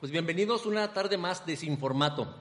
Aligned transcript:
Pues 0.00 0.10
bienvenidos 0.10 0.64
una 0.64 0.94
tarde 0.94 1.18
más 1.18 1.44
de 1.44 1.58
Sin 1.58 1.76
Formato. 1.76 2.34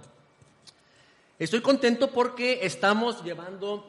Estoy 1.37 1.59
contento 1.59 2.09
porque 2.09 2.59
estamos 2.61 3.21
llevando 3.21 3.85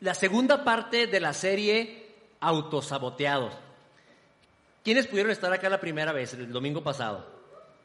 la 0.00 0.12
segunda 0.12 0.64
parte 0.64 1.06
de 1.06 1.20
la 1.20 1.32
serie 1.32 2.08
Autosaboteados. 2.40 3.54
¿Quiénes 4.82 5.06
pudieron 5.06 5.30
estar 5.30 5.52
acá 5.52 5.68
la 5.68 5.78
primera 5.78 6.12
vez, 6.12 6.34
el 6.34 6.50
domingo 6.50 6.82
pasado? 6.82 7.24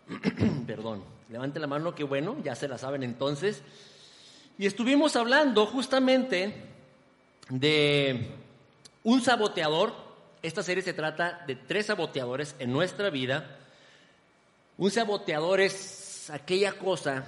Perdón, 0.66 1.04
levante 1.30 1.60
la 1.60 1.68
mano, 1.68 1.94
que 1.94 2.04
bueno, 2.04 2.38
ya 2.44 2.56
se 2.56 2.68
la 2.68 2.80
saben 2.80 3.04
entonces. 3.04 3.62
Y 4.58 4.66
estuvimos 4.66 5.16
hablando 5.16 5.68
justamente 5.68 6.66
de 7.48 8.32
un 9.04 9.22
saboteador. 9.22 9.94
Esta 10.42 10.64
serie 10.64 10.82
se 10.82 10.94
trata 10.94 11.44
de 11.46 11.56
tres 11.56 11.86
saboteadores 11.86 12.56
en 12.58 12.74
nuestra 12.74 13.12
vida. 13.12 13.60
Un 14.82 14.90
saboteador 14.90 15.60
es 15.60 16.32
aquella 16.32 16.74
cosa 16.80 17.24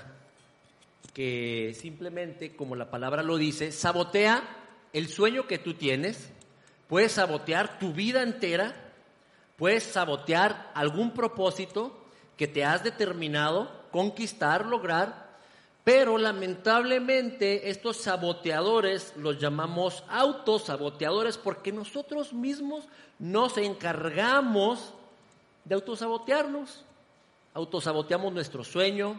que 1.14 1.78
simplemente, 1.80 2.56
como 2.56 2.76
la 2.76 2.90
palabra 2.90 3.22
lo 3.22 3.38
dice, 3.38 3.72
sabotea 3.72 4.42
el 4.92 5.08
sueño 5.08 5.46
que 5.46 5.60
tú 5.60 5.76
tienes, 5.76 6.32
puedes 6.88 7.12
sabotear 7.12 7.78
tu 7.78 7.94
vida 7.94 8.24
entera, 8.24 8.74
puedes 9.56 9.84
sabotear 9.84 10.72
algún 10.74 11.12
propósito 11.12 11.96
que 12.38 12.48
te 12.48 12.66
has 12.66 12.84
determinado 12.84 13.70
conquistar, 13.92 14.66
lograr, 14.66 15.38
pero 15.84 16.18
lamentablemente 16.18 17.70
estos 17.70 17.98
saboteadores 17.98 19.14
los 19.16 19.40
llamamos 19.40 20.04
autosaboteadores 20.10 21.38
porque 21.38 21.72
nosotros 21.72 22.34
mismos 22.34 22.86
nos 23.20 23.60
encargamos 23.60 24.92
de 25.66 25.76
autosabotearnos. 25.76 26.84
Autosaboteamos 27.54 28.34
nuestro 28.34 28.64
sueño, 28.64 29.16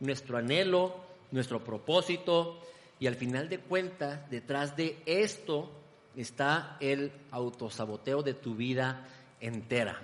nuestro 0.00 0.36
anhelo, 0.38 0.96
nuestro 1.30 1.62
propósito, 1.62 2.60
y 2.98 3.06
al 3.06 3.14
final 3.14 3.48
de 3.48 3.58
cuentas, 3.58 4.28
detrás 4.30 4.76
de 4.76 5.02
esto 5.06 5.70
está 6.16 6.76
el 6.80 7.12
autosaboteo 7.30 8.22
de 8.22 8.34
tu 8.34 8.54
vida 8.54 9.06
entera. 9.40 10.00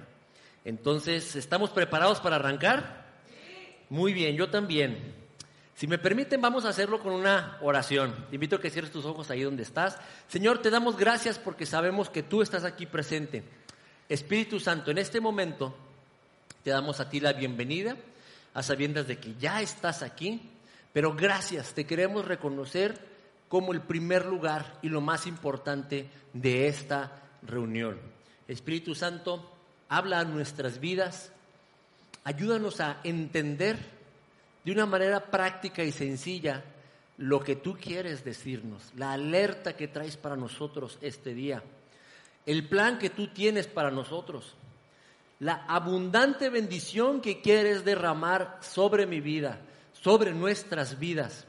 Entonces, 0.64 1.34
¿estamos 1.36 1.70
preparados 1.70 2.20
para 2.20 2.36
arrancar? 2.36 3.06
Muy 3.88 4.12
bien, 4.12 4.36
yo 4.36 4.48
también. 4.48 5.14
Si 5.74 5.86
me 5.86 5.98
permiten, 5.98 6.40
vamos 6.40 6.64
a 6.64 6.68
hacerlo 6.68 7.00
con 7.00 7.12
una 7.12 7.58
oración. 7.62 8.14
Te 8.28 8.36
invito 8.36 8.56
a 8.56 8.60
que 8.60 8.70
cierres 8.70 8.92
tus 8.92 9.04
ojos 9.04 9.30
ahí 9.30 9.42
donde 9.42 9.64
estás. 9.64 9.98
Señor, 10.28 10.62
te 10.62 10.70
damos 10.70 10.96
gracias 10.96 11.38
porque 11.38 11.66
sabemos 11.66 12.08
que 12.10 12.22
tú 12.22 12.42
estás 12.42 12.64
aquí 12.64 12.86
presente. 12.86 13.42
Espíritu 14.08 14.60
Santo, 14.60 14.90
en 14.90 14.98
este 14.98 15.20
momento 15.20 15.74
te 16.62 16.70
damos 16.70 17.00
a 17.00 17.08
ti 17.08 17.20
la 17.20 17.32
bienvenida, 17.32 17.96
a 18.54 18.62
sabiendas 18.62 19.06
de 19.06 19.18
que 19.18 19.34
ya 19.38 19.60
estás 19.62 20.02
aquí 20.02 20.52
pero 20.92 21.14
gracias, 21.14 21.72
te 21.72 21.86
queremos 21.86 22.24
reconocer 22.24 22.98
como 23.48 23.72
el 23.72 23.80
primer 23.80 24.26
lugar 24.26 24.78
y 24.82 24.88
lo 24.88 25.00
más 25.00 25.26
importante 25.26 26.08
de 26.32 26.68
esta 26.68 27.22
reunión. 27.42 27.98
Espíritu 28.46 28.94
Santo, 28.94 29.50
habla 29.88 30.20
a 30.20 30.24
nuestras 30.24 30.80
vidas, 30.80 31.32
ayúdanos 32.24 32.80
a 32.80 33.00
entender 33.04 33.78
de 34.64 34.72
una 34.72 34.86
manera 34.86 35.30
práctica 35.30 35.82
y 35.82 35.92
sencilla 35.92 36.62
lo 37.18 37.40
que 37.40 37.56
tú 37.56 37.76
quieres 37.80 38.24
decirnos, 38.24 38.92
la 38.96 39.12
alerta 39.12 39.76
que 39.76 39.88
traes 39.88 40.16
para 40.16 40.36
nosotros 40.36 40.98
este 41.00 41.34
día, 41.34 41.62
el 42.44 42.68
plan 42.68 42.98
que 42.98 43.10
tú 43.10 43.28
tienes 43.28 43.66
para 43.66 43.90
nosotros, 43.90 44.56
la 45.42 45.64
abundante 45.66 46.48
bendición 46.48 47.20
que 47.20 47.42
quieres 47.42 47.84
derramar 47.84 48.58
sobre 48.62 49.06
mi 49.06 49.20
vida 49.20 49.60
sobre 50.02 50.32
nuestras 50.32 50.98
vidas. 50.98 51.46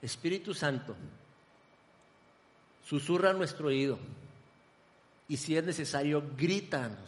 Espíritu 0.00 0.54
Santo, 0.54 0.96
susurra 2.82 3.32
nuestro 3.32 3.68
oído 3.68 3.98
y 5.28 5.36
si 5.36 5.56
es 5.56 5.62
necesario, 5.62 6.24
grítanos 6.36 6.98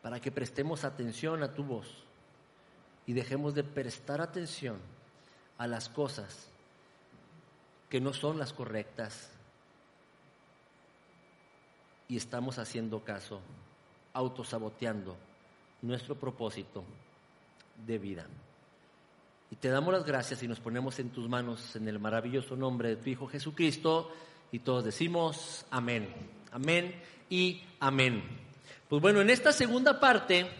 para 0.00 0.18
que 0.18 0.32
prestemos 0.32 0.84
atención 0.84 1.42
a 1.44 1.54
tu 1.54 1.62
voz 1.62 1.86
y 3.06 3.12
dejemos 3.12 3.54
de 3.54 3.62
prestar 3.62 4.20
atención 4.20 4.78
a 5.58 5.68
las 5.68 5.88
cosas 5.88 6.48
que 7.88 8.00
no 8.00 8.12
son 8.12 8.38
las 8.38 8.52
correctas 8.52 9.30
y 12.08 12.16
estamos 12.16 12.58
haciendo 12.58 13.04
caso, 13.04 13.40
autosaboteando 14.12 15.16
nuestro 15.82 16.14
propósito 16.14 16.84
de 17.86 17.98
vida. 17.98 18.26
Y 19.50 19.56
te 19.56 19.68
damos 19.68 19.92
las 19.92 20.04
gracias 20.04 20.42
y 20.42 20.48
nos 20.48 20.60
ponemos 20.60 20.98
en 20.98 21.10
tus 21.10 21.28
manos 21.28 21.76
en 21.76 21.86
el 21.86 21.98
maravilloso 21.98 22.56
nombre 22.56 22.90
de 22.90 22.96
tu 22.96 23.10
Hijo 23.10 23.26
Jesucristo. 23.26 24.10
Y 24.50 24.60
todos 24.60 24.84
decimos 24.84 25.66
amén, 25.70 26.08
amén 26.52 26.94
y 27.28 27.62
amén. 27.80 28.22
Pues 28.88 29.02
bueno, 29.02 29.20
en 29.20 29.30
esta 29.30 29.52
segunda 29.52 30.00
parte 30.00 30.50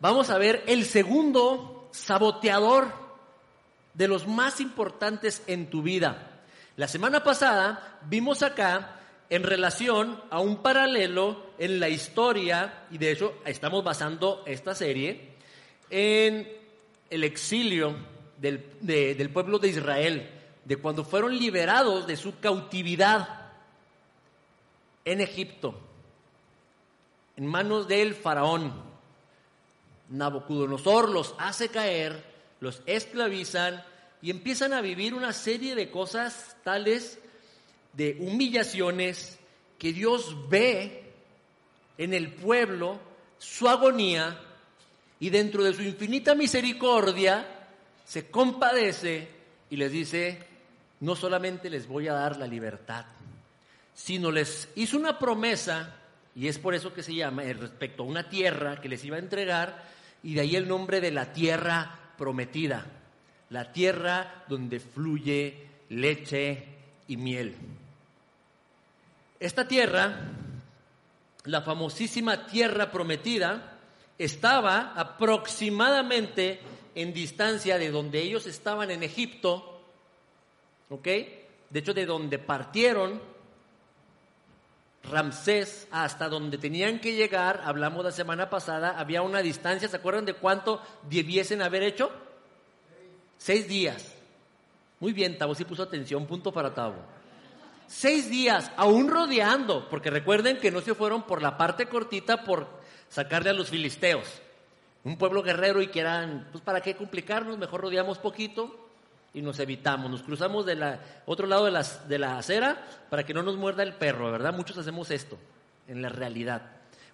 vamos 0.00 0.30
a 0.30 0.38
ver 0.38 0.62
el 0.66 0.84
segundo 0.84 1.88
saboteador 1.92 2.92
de 3.94 4.08
los 4.08 4.26
más 4.26 4.60
importantes 4.60 5.42
en 5.46 5.70
tu 5.70 5.82
vida. 5.82 6.42
La 6.76 6.88
semana 6.88 7.22
pasada 7.22 8.00
vimos 8.08 8.42
acá 8.42 9.00
en 9.30 9.42
relación 9.42 10.20
a 10.30 10.40
un 10.40 10.62
paralelo 10.62 11.46
en 11.58 11.80
la 11.80 11.88
historia, 11.88 12.86
y 12.90 12.98
de 12.98 13.12
hecho 13.12 13.34
estamos 13.44 13.82
basando 13.82 14.42
esta 14.46 14.74
serie, 14.74 15.34
en 15.90 16.48
el 17.10 17.24
exilio 17.24 17.94
del, 18.38 19.30
pueblo 19.32 19.58
de 19.58 19.68
Israel, 19.68 20.30
de 20.64 20.76
cuando 20.76 21.04
fueron 21.04 21.36
liberados 21.36 22.06
de 22.06 22.16
su 22.16 22.38
cautividad 22.38 23.52
en 25.04 25.20
Egipto, 25.20 25.78
en 27.36 27.46
manos 27.46 27.88
del 27.88 28.14
faraón. 28.14 28.94
Nabucodonosor 30.10 31.08
los 31.08 31.34
hace 31.38 31.68
caer, 31.68 32.22
los 32.60 32.82
esclavizan 32.86 33.82
y 34.20 34.30
empiezan 34.30 34.72
a 34.72 34.80
vivir 34.80 35.14
una 35.14 35.32
serie 35.32 35.74
de 35.74 35.90
cosas 35.90 36.56
tales 36.62 37.18
de 37.96 38.16
humillaciones 38.20 39.38
que 39.78 39.92
Dios 39.92 40.48
ve 40.48 41.12
en 41.98 42.14
el 42.14 42.32
pueblo 42.32 42.98
su 43.38 43.68
agonía 43.68 44.40
y 45.20 45.30
dentro 45.30 45.62
de 45.62 45.74
su 45.74 45.82
infinita 45.82 46.34
misericordia 46.34 47.46
se 48.04 48.30
compadece 48.30 49.28
y 49.70 49.76
les 49.76 49.92
dice, 49.92 50.38
no 51.00 51.16
solamente 51.16 51.70
les 51.70 51.86
voy 51.86 52.08
a 52.08 52.14
dar 52.14 52.36
la 52.36 52.46
libertad, 52.46 53.06
sino 53.94 54.30
les 54.30 54.68
hizo 54.74 54.96
una 54.96 55.18
promesa, 55.18 55.94
y 56.34 56.48
es 56.48 56.58
por 56.58 56.74
eso 56.74 56.92
que 56.92 57.02
se 57.02 57.14
llama, 57.14 57.44
eh, 57.44 57.54
respecto 57.54 58.02
a 58.02 58.06
una 58.06 58.28
tierra 58.28 58.80
que 58.80 58.88
les 58.88 59.04
iba 59.04 59.16
a 59.16 59.20
entregar, 59.20 59.84
y 60.22 60.34
de 60.34 60.40
ahí 60.42 60.56
el 60.56 60.68
nombre 60.68 61.00
de 61.00 61.10
la 61.10 61.32
tierra 61.32 62.12
prometida, 62.18 62.86
la 63.50 63.72
tierra 63.72 64.44
donde 64.48 64.80
fluye 64.80 65.66
leche 65.90 66.64
y 67.08 67.16
miel. 67.16 67.54
Esta 69.40 69.66
tierra, 69.66 70.16
la 71.44 71.62
famosísima 71.62 72.46
tierra 72.46 72.90
prometida, 72.90 73.78
estaba 74.18 74.92
aproximadamente 74.94 76.60
en 76.94 77.12
distancia 77.12 77.78
de 77.78 77.90
donde 77.90 78.20
ellos 78.20 78.46
estaban 78.46 78.90
en 78.90 79.02
Egipto, 79.02 79.82
¿ok? 80.88 81.04
De 81.04 81.80
hecho, 81.80 81.92
de 81.92 82.06
donde 82.06 82.38
partieron 82.38 83.20
Ramsés 85.10 85.86
hasta 85.90 86.28
donde 86.28 86.56
tenían 86.56 87.00
que 87.00 87.14
llegar, 87.14 87.62
hablamos 87.64 88.04
la 88.04 88.12
semana 88.12 88.48
pasada, 88.48 88.98
había 88.98 89.22
una 89.22 89.42
distancia, 89.42 89.88
¿se 89.88 89.96
acuerdan 89.96 90.24
de 90.24 90.34
cuánto 90.34 90.80
debiesen 91.08 91.60
haber 91.60 91.82
hecho? 91.82 92.10
Seis 93.36 93.68
días. 93.68 94.14
Muy 95.00 95.12
bien, 95.12 95.36
Tavo, 95.36 95.54
sí 95.54 95.64
puso 95.64 95.82
atención, 95.82 96.26
punto 96.26 96.52
para 96.52 96.72
Tavo. 96.72 97.13
Seis 97.96 98.28
días, 98.28 98.72
aún 98.76 99.08
rodeando, 99.08 99.88
porque 99.88 100.10
recuerden 100.10 100.58
que 100.58 100.72
no 100.72 100.80
se 100.80 100.96
fueron 100.96 101.22
por 101.22 101.40
la 101.40 101.56
parte 101.56 101.86
cortita 101.86 102.42
por 102.42 102.66
sacarle 103.08 103.50
a 103.50 103.52
los 103.52 103.70
filisteos 103.70 104.26
un 105.04 105.16
pueblo 105.16 105.44
guerrero 105.44 105.80
y 105.80 105.86
que 105.86 106.00
eran, 106.00 106.48
pues 106.50 106.64
para 106.64 106.80
qué 106.80 106.96
complicarnos, 106.96 107.56
mejor 107.56 107.82
rodeamos 107.82 108.18
poquito 108.18 108.88
y 109.32 109.42
nos 109.42 109.60
evitamos, 109.60 110.10
nos 110.10 110.24
cruzamos 110.24 110.66
del 110.66 110.82
otro 111.24 111.46
lado 111.46 111.66
de, 111.66 111.70
las, 111.70 112.08
de 112.08 112.18
la 112.18 112.36
acera 112.36 112.84
para 113.10 113.24
que 113.24 113.32
no 113.32 113.44
nos 113.44 113.56
muerda 113.56 113.84
el 113.84 113.94
perro, 113.94 114.32
¿verdad? 114.32 114.52
Muchos 114.52 114.76
hacemos 114.76 115.12
esto 115.12 115.38
en 115.86 116.02
la 116.02 116.08
realidad. 116.08 116.62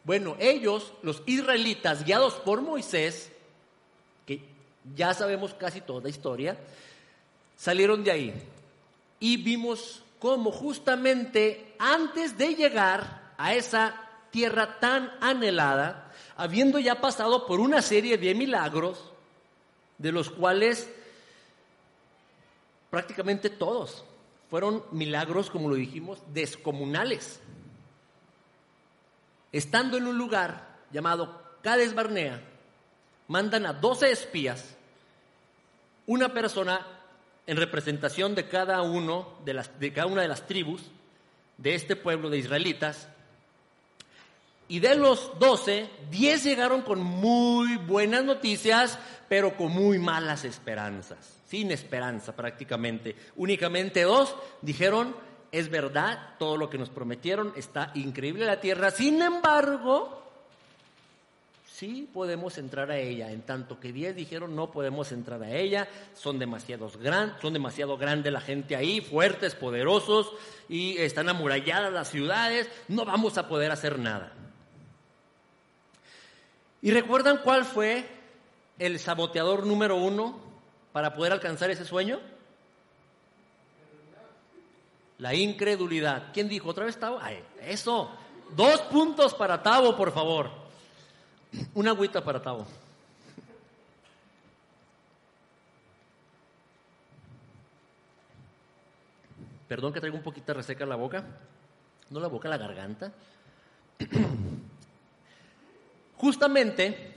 Bueno, 0.03 0.35
ellos, 0.41 0.95
los 1.03 1.23
israelitas, 1.27 2.07
guiados 2.07 2.37
por 2.37 2.63
Moisés, 2.63 3.31
que 4.25 4.43
ya 4.97 5.13
sabemos 5.13 5.53
casi 5.53 5.83
toda 5.83 6.01
la 6.01 6.09
historia, 6.09 6.57
salieron 7.55 8.03
de 8.03 8.13
ahí 8.13 8.43
y 9.19 9.37
vimos 9.37 10.05
cómo 10.21 10.53
justamente 10.53 11.75
antes 11.79 12.39
de 12.39 12.55
llegar 12.55 13.33
a 13.37 13.55
esa 13.55 14.09
tierra 14.31 14.79
tan 14.79 15.11
anhelada, 15.21 16.13
habiendo 16.37 16.79
ya 16.79 17.01
pasado 17.01 17.47
por 17.47 17.59
una 17.59 17.83
serie 17.83 18.19
de 18.19 18.35
milagros, 18.35 19.11
de 19.99 20.13
los 20.13 20.31
cuales 20.31 20.89
prácticamente 22.91 23.51
todos 23.51 24.05
fueron 24.49 24.85
milagros, 24.93 25.51
como 25.51 25.69
lo 25.69 25.75
dijimos, 25.75 26.21
descomunales. 26.33 27.41
Estando 29.53 29.97
en 29.97 30.07
un 30.07 30.19
lugar 30.19 30.79
llamado 30.93 31.43
Cades 31.63 31.95
Barnea, 31.95 32.43
mandan 33.27 33.65
a 33.65 33.73
12 33.73 34.11
espías, 34.11 34.77
una 36.07 36.33
persona 36.33 37.00
en 37.51 37.57
representación 37.57 38.37
de 38.37 38.47
cada, 38.47 38.81
uno 38.83 39.27
de, 39.45 39.55
las, 39.55 39.81
de 39.81 39.93
cada 39.93 40.07
una 40.07 40.23
de 40.23 40.29
las 40.29 40.47
tribus 40.47 40.83
de 41.59 41.75
este 41.75 41.97
pueblo 41.97 42.31
de 42.31 42.39
israelitas, 42.39 43.09
y 44.69 44.79
de 44.79 44.95
los 44.95 45.37
doce, 45.41 45.91
diez 46.13 46.45
llegaron 46.45 46.83
con 46.83 47.03
muy 47.03 47.77
buenas 47.77 48.23
noticias, 48.23 49.01
pero 49.29 49.57
con 49.57 49.73
muy 49.73 49.99
malas 49.99 50.45
esperanzas, 50.45 51.41
sin 51.45 51.73
esperanza 51.73 52.37
prácticamente. 52.37 53.17
Únicamente 53.35 54.03
dos 54.03 54.37
dijeron, 54.63 55.17
es 55.51 55.71
verdad, 55.71 56.37
todo 56.39 56.57
lo 56.57 56.71
que 56.71 56.79
nos 56.79 56.91
prometieron 56.91 57.53
está 57.57 57.91
increíble 57.95 58.47
la 58.47 58.61
tierra, 58.61 58.93
sin 58.93 59.21
embargo, 59.23 60.30
sí 61.81 62.07
podemos 62.13 62.59
entrar 62.59 62.91
a 62.91 62.99
ella, 62.99 63.33
en 63.33 63.41
tanto 63.41 63.81
que 63.81 63.91
diez 63.91 64.15
dijeron 64.15 64.55
no 64.55 64.71
podemos 64.71 65.13
entrar 65.13 65.43
a 65.43 65.51
ella, 65.51 65.89
son, 66.13 66.39
demasiados 66.39 66.99
gran, 66.99 67.41
son 67.41 67.55
demasiado 67.55 67.97
grande 67.97 68.31
la 68.31 68.43
gente 68.43 68.77
ahí, 68.77 69.01
fuertes, 69.01 69.55
poderosos, 69.55 70.31
y 70.69 70.99
están 70.99 71.31
amuralladas 71.31 71.91
las 71.91 72.11
ciudades, 72.11 72.69
no 72.89 73.07
vamos 73.07 73.39
a 73.39 73.49
poder 73.49 73.73
hacer 73.73 73.99
nada. 73.99 74.35
¿Y 76.83 76.91
recuerdan 76.91 77.39
cuál 77.43 77.65
fue 77.65 78.07
el 78.79 78.99
saboteador 78.99 79.67
número 79.67 79.97
uno 79.97 80.39
para 80.93 81.15
poder 81.15 81.33
alcanzar 81.33 81.71
ese 81.71 81.87
sueño? 81.87 82.21
La 85.17 85.35
incredulidad. 85.35 86.25
¿Quién 86.35 86.47
dijo 86.47 86.69
otra 86.69 86.85
vez 86.85 86.99
Tavo? 86.99 87.21
Eso. 87.63 88.11
Dos 88.55 88.83
puntos 88.83 89.33
para 89.33 89.63
Tavo, 89.63 89.97
por 89.97 90.13
favor. 90.13 90.60
Una 91.75 91.91
agüita 91.91 92.23
para 92.23 92.43
Tavo. 92.43 92.67
Perdón 99.69 99.93
que 99.93 100.01
traigo 100.01 100.17
un 100.17 100.23
poquito 100.23 100.53
reseca 100.53 100.85
la 100.85 100.97
boca. 100.97 101.25
No 102.11 102.19
la 102.19 102.29
boca, 102.29 102.49
la 102.49 102.59
garganta. 102.59 103.13
Justamente, 106.17 107.15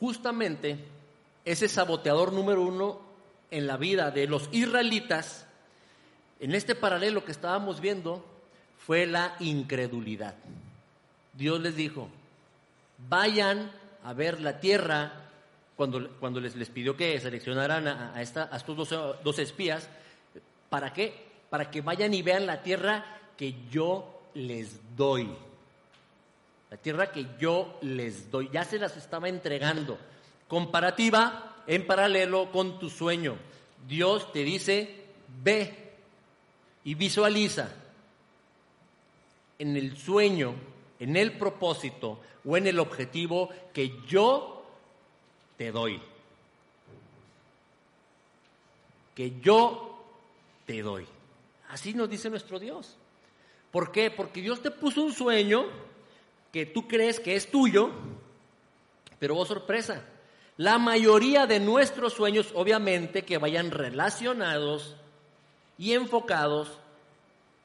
justamente, 0.00 0.78
ese 1.44 1.68
saboteador 1.68 2.32
número 2.32 2.62
uno 2.62 3.00
en 3.52 3.68
la 3.68 3.76
vida 3.76 4.10
de 4.10 4.26
los 4.26 4.48
israelitas, 4.50 5.46
en 6.40 6.56
este 6.56 6.74
paralelo 6.74 7.24
que 7.24 7.30
estábamos 7.30 7.80
viendo, 7.80 8.24
fue 8.78 9.06
la 9.06 9.36
incredulidad. 9.38 10.34
Dios 11.34 11.60
les 11.60 11.76
dijo, 11.76 12.08
vayan 13.08 13.70
a 14.02 14.12
ver 14.12 14.40
la 14.40 14.60
tierra, 14.60 15.12
cuando, 15.76 16.10
cuando 16.20 16.40
les, 16.40 16.56
les 16.56 16.68
pidió 16.68 16.96
que 16.96 17.18
seleccionaran 17.20 17.88
a, 17.88 18.20
esta, 18.22 18.48
a 18.50 18.56
estos 18.56 18.76
dos, 18.76 19.20
dos 19.22 19.38
espías, 19.38 19.88
¿para 20.68 20.92
qué? 20.92 21.14
Para 21.50 21.70
que 21.70 21.80
vayan 21.80 22.14
y 22.14 22.22
vean 22.22 22.46
la 22.46 22.62
tierra 22.62 23.04
que 23.36 23.54
yo 23.70 24.22
les 24.34 24.80
doy. 24.96 25.30
La 26.70 26.76
tierra 26.76 27.12
que 27.12 27.26
yo 27.38 27.78
les 27.82 28.30
doy, 28.30 28.50
ya 28.52 28.64
se 28.64 28.78
las 28.78 28.96
estaba 28.96 29.28
entregando. 29.28 29.98
Comparativa 30.48 31.62
en 31.66 31.86
paralelo 31.86 32.50
con 32.50 32.78
tu 32.78 32.90
sueño. 32.90 33.36
Dios 33.86 34.32
te 34.32 34.44
dice, 34.44 35.04
ve 35.42 35.92
y 36.84 36.94
visualiza 36.94 37.68
en 39.58 39.76
el 39.76 39.96
sueño, 39.96 40.54
en 40.98 41.16
el 41.16 41.38
propósito 41.38 42.20
o 42.44 42.56
en 42.56 42.66
el 42.66 42.78
objetivo 42.78 43.50
que 43.72 44.00
yo 44.06 44.64
te 45.56 45.70
doy. 45.70 46.00
Que 49.14 49.40
yo 49.40 50.04
te 50.66 50.82
doy. 50.82 51.06
Así 51.70 51.94
nos 51.94 52.08
dice 52.08 52.30
nuestro 52.30 52.58
Dios. 52.58 52.96
¿Por 53.70 53.90
qué? 53.90 54.10
Porque 54.10 54.40
Dios 54.40 54.62
te 54.62 54.70
puso 54.70 55.02
un 55.02 55.12
sueño 55.12 55.66
que 56.52 56.66
tú 56.66 56.86
crees 56.86 57.18
que 57.18 57.34
es 57.34 57.50
tuyo, 57.50 57.90
pero 59.18 59.36
oh 59.36 59.44
sorpresa, 59.44 60.04
la 60.56 60.78
mayoría 60.78 61.46
de 61.46 61.58
nuestros 61.58 62.12
sueños 62.12 62.52
obviamente 62.54 63.24
que 63.24 63.38
vayan 63.38 63.72
relacionados 63.72 64.94
y 65.76 65.94
enfocados 65.94 66.78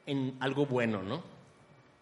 en 0.06 0.36
algo 0.40 0.66
bueno, 0.66 1.04
¿no? 1.04 1.22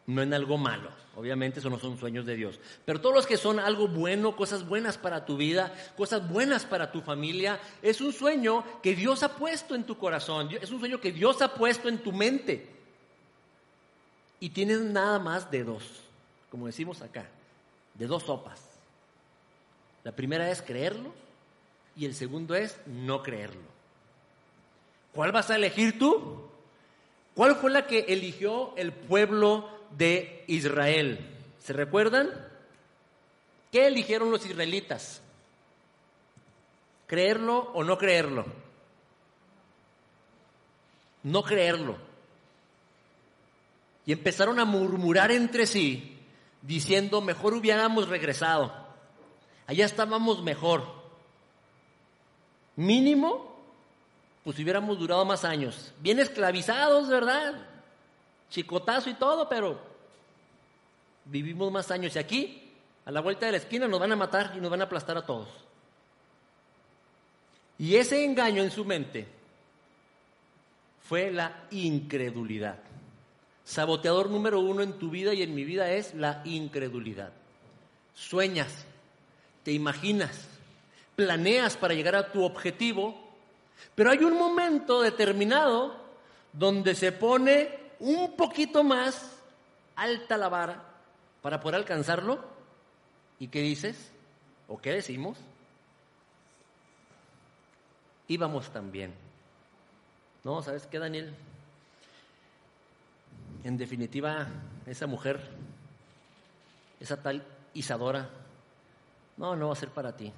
No 0.08 0.22
en 0.22 0.34
algo 0.34 0.58
malo. 0.58 0.90
Obviamente 1.14 1.60
eso 1.60 1.70
no 1.70 1.78
son 1.78 1.96
sueños 1.96 2.26
de 2.26 2.34
Dios. 2.34 2.58
Pero 2.84 3.00
todos 3.00 3.14
los 3.14 3.26
que 3.26 3.36
son 3.36 3.60
algo 3.60 3.86
bueno, 3.86 4.34
cosas 4.34 4.66
buenas 4.66 4.98
para 4.98 5.24
tu 5.24 5.36
vida, 5.36 5.72
cosas 5.96 6.28
buenas 6.28 6.64
para 6.64 6.90
tu 6.90 7.00
familia, 7.00 7.60
es 7.80 8.00
un 8.00 8.12
sueño 8.12 8.64
que 8.82 8.96
Dios 8.96 9.22
ha 9.22 9.36
puesto 9.36 9.76
en 9.76 9.84
tu 9.84 9.96
corazón, 9.96 10.48
es 10.60 10.72
un 10.72 10.80
sueño 10.80 11.00
que 11.00 11.12
Dios 11.12 11.40
ha 11.42 11.54
puesto 11.54 11.88
en 11.88 11.98
tu 11.98 12.12
mente. 12.12 12.68
Y 14.40 14.50
tienes 14.50 14.80
nada 14.80 15.20
más 15.20 15.48
de 15.50 15.62
dos 15.62 16.08
como 16.50 16.66
decimos 16.66 17.02
acá, 17.02 17.26
de 17.94 18.06
dos 18.06 18.24
sopas. 18.24 18.60
La 20.04 20.12
primera 20.12 20.50
es 20.50 20.62
creerlo 20.62 21.12
y 21.96 22.06
el 22.06 22.14
segundo 22.14 22.54
es 22.54 22.78
no 22.86 23.22
creerlo. 23.22 23.68
¿Cuál 25.12 25.32
vas 25.32 25.50
a 25.50 25.56
elegir 25.56 25.98
tú? 25.98 26.48
¿Cuál 27.38 27.54
fue 27.54 27.70
la 27.70 27.86
que 27.86 28.00
eligió 28.08 28.74
el 28.76 28.92
pueblo 28.92 29.70
de 29.96 30.42
Israel? 30.48 31.24
¿Se 31.60 31.72
recuerdan? 31.72 32.30
¿Qué 33.70 33.86
eligieron 33.86 34.32
los 34.32 34.44
israelitas? 34.44 35.22
¿Creerlo 37.06 37.70
o 37.74 37.84
no 37.84 37.96
creerlo? 37.96 38.44
No 41.22 41.44
creerlo. 41.44 41.96
Y 44.04 44.10
empezaron 44.10 44.58
a 44.58 44.64
murmurar 44.64 45.30
entre 45.30 45.68
sí 45.68 46.18
diciendo, 46.62 47.20
mejor 47.20 47.54
hubiéramos 47.54 48.08
regresado, 48.08 48.74
allá 49.68 49.86
estábamos 49.86 50.42
mejor. 50.42 50.92
Mínimo, 52.74 53.47
pues 54.48 54.58
hubiéramos 54.60 54.98
durado 54.98 55.26
más 55.26 55.44
años. 55.44 55.92
Bien 56.00 56.18
esclavizados, 56.18 57.06
¿verdad? 57.06 57.52
Chicotazo 58.48 59.10
y 59.10 59.12
todo, 59.12 59.46
pero 59.46 59.78
vivimos 61.26 61.70
más 61.70 61.90
años. 61.90 62.16
Y 62.16 62.18
aquí, 62.18 62.72
a 63.04 63.10
la 63.10 63.20
vuelta 63.20 63.44
de 63.44 63.52
la 63.52 63.58
esquina, 63.58 63.86
nos 63.86 64.00
van 64.00 64.12
a 64.12 64.16
matar 64.16 64.54
y 64.56 64.60
nos 64.62 64.70
van 64.70 64.80
a 64.80 64.84
aplastar 64.84 65.18
a 65.18 65.26
todos. 65.26 65.50
Y 67.76 67.96
ese 67.96 68.24
engaño 68.24 68.62
en 68.62 68.70
su 68.70 68.86
mente 68.86 69.28
fue 71.02 71.30
la 71.30 71.66
incredulidad. 71.70 72.78
Saboteador 73.64 74.30
número 74.30 74.60
uno 74.60 74.80
en 74.80 74.94
tu 74.94 75.10
vida 75.10 75.34
y 75.34 75.42
en 75.42 75.54
mi 75.54 75.64
vida 75.64 75.90
es 75.90 76.14
la 76.14 76.40
incredulidad. 76.46 77.34
Sueñas, 78.14 78.86
te 79.62 79.72
imaginas, 79.72 80.48
planeas 81.16 81.76
para 81.76 81.92
llegar 81.92 82.16
a 82.16 82.32
tu 82.32 82.44
objetivo, 82.44 83.27
pero 83.94 84.10
hay 84.10 84.18
un 84.18 84.36
momento 84.36 85.00
determinado 85.02 85.96
donde 86.52 86.94
se 86.94 87.12
pone 87.12 87.92
un 88.00 88.36
poquito 88.36 88.82
más 88.84 89.36
alta 89.96 90.36
la 90.36 90.48
vara 90.48 90.82
para 91.42 91.60
poder 91.60 91.76
alcanzarlo. 91.76 92.44
¿Y 93.38 93.48
qué 93.48 93.60
dices? 93.60 94.10
¿O 94.66 94.78
qué 94.78 94.92
decimos? 94.92 95.38
Íbamos 98.28 98.70
también. 98.70 99.14
No, 100.44 100.62
¿sabes 100.62 100.86
qué, 100.86 100.98
Daniel? 100.98 101.34
En 103.64 103.76
definitiva, 103.76 104.46
esa 104.86 105.06
mujer, 105.06 105.40
esa 107.00 107.20
tal 107.22 107.44
Isadora, 107.74 108.28
No, 109.36 109.54
no 109.54 109.68
va 109.68 109.72
a 109.72 109.76
ser 109.76 109.90
para 109.90 110.16
ti. 110.16 110.32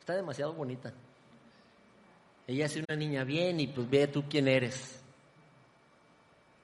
Está 0.00 0.14
demasiado 0.14 0.52
bonita. 0.52 0.92
Ella 2.46 2.66
es 2.66 2.76
una 2.76 2.96
niña 2.96 3.24
bien 3.24 3.60
y 3.60 3.66
pues 3.66 3.88
ve 3.88 4.06
tú 4.08 4.24
quién 4.28 4.48
eres. 4.48 5.00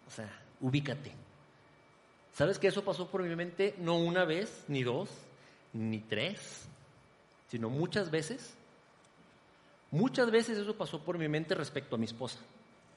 O 0.07 0.11
sea, 0.11 0.31
ubícate. 0.61 1.13
¿Sabes 2.33 2.59
que 2.59 2.69
eso 2.69 2.85
pasó 2.85 3.09
por 3.09 3.23
mi 3.23 3.35
mente 3.35 3.75
no 3.79 3.99
una 3.99 4.25
vez, 4.25 4.65
ni 4.69 4.83
dos, 4.83 5.11
ni 5.73 5.99
tres, 6.01 6.67
sino 7.49 7.69
muchas 7.69 8.11
veces? 8.11 8.55
Muchas 9.91 10.31
veces 10.31 10.59
eso 10.59 10.77
pasó 10.77 11.03
por 11.03 11.19
mi 11.19 11.29
mente 11.29 11.55
respecto 11.55 11.97
a 11.97 11.99
mi 11.99 12.05
esposa. 12.05 12.39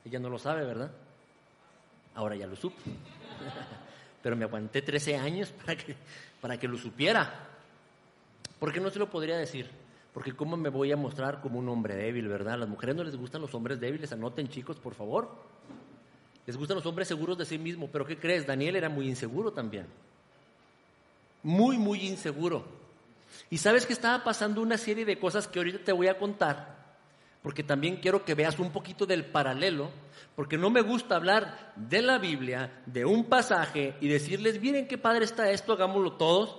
Ella 0.05 0.19
no 0.19 0.29
lo 0.29 0.38
sabe, 0.38 0.65
¿verdad? 0.65 0.91
Ahora 2.15 2.35
ya 2.35 2.47
lo 2.47 2.55
supo. 2.55 2.77
Pero 4.21 4.35
me 4.35 4.45
aguanté 4.45 4.81
13 4.81 5.17
años 5.17 5.51
para 5.51 5.75
que, 5.75 5.95
para 6.39 6.57
que 6.57 6.67
lo 6.67 6.77
supiera. 6.77 7.47
¿Por 8.59 8.71
qué 8.71 8.79
no 8.79 8.89
se 8.89 9.00
lo 9.00 9.09
podría 9.09 9.38
decir? 9.38 9.69
Porque 10.13 10.34
cómo 10.34 10.58
me 10.58 10.70
voy 10.70 10.91
a 10.91 10.98
mostrar 10.98 11.41
como 11.41 11.60
un 11.60 11.70
hombre 11.70 11.96
débil, 11.96 12.27
¿verdad? 12.27 12.60
Las 12.60 12.68
mujeres 12.68 12.96
no 12.96 13.03
les 13.03 13.15
gustan 13.15 13.41
los 13.41 13.53
hombres 13.56 13.80
débiles, 13.80 14.12
anoten 14.12 14.50
chicos, 14.50 14.77
por 14.77 14.94
favor. 14.94 15.30
Les 16.46 16.58
gustan 16.58 16.75
los 16.75 16.86
hombres 16.86 17.08
seguros 17.08 17.38
de 17.38 17.46
sí 17.46 17.58
mismos, 17.58 17.89
pero 17.91 18.06
¿qué 18.06 18.18
crees? 18.18 18.46
Daniel 18.46 18.75
era 18.75 18.89
muy 18.89 19.08
inseguro 19.08 19.51
también. 19.51 19.86
Muy, 21.44 21.77
muy 21.77 22.06
inseguro. 22.08 22.65
Y 23.50 23.58
sabes 23.58 23.86
que 23.86 23.94
estaba 23.94 24.24
pasando 24.24 24.62
una 24.62 24.77
serie 24.77 25.06
de 25.06 25.18
cosas 25.18 25.48
que 25.48 25.60
ahorita 25.60 25.80
te 25.84 25.91
voy 25.94 26.08
a 26.08 26.18
contar, 26.18 26.75
porque 27.41 27.63
también 27.63 27.98
quiero 27.98 28.25
que 28.25 28.36
veas 28.36 28.60
un 28.60 28.72
poquito 28.72 29.06
del 29.06 29.25
paralelo, 29.25 29.91
porque 30.36 30.58
no 30.58 30.70
me 30.70 30.82
gusta 30.82 31.15
hablar 31.15 31.74
de 31.75 32.01
la 32.01 32.18
Biblia, 32.18 32.82
de 32.86 33.06
un 33.06 33.25
pasaje 33.25 33.96
y 34.01 34.08
decirles, 34.08 34.60
miren 34.60 34.88
qué 34.88 34.98
padre 34.98 35.25
está 35.25 35.50
esto, 35.51 35.74
hagámoslo 35.74 36.13
todos, 36.13 36.58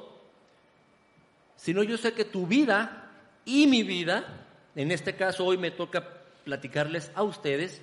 sino 1.57 1.83
yo 1.83 1.97
sé 1.99 2.13
que 2.13 2.25
tu 2.25 2.47
vida 2.47 3.02
y 3.45 3.67
mi 3.67 3.83
vida, 3.83 4.47
en 4.75 4.91
este 4.93 5.15
caso 5.17 5.45
hoy 5.45 5.59
me 5.59 5.71
toca 5.71 6.07
platicarles 6.45 7.11
a 7.15 7.23
ustedes, 7.23 7.81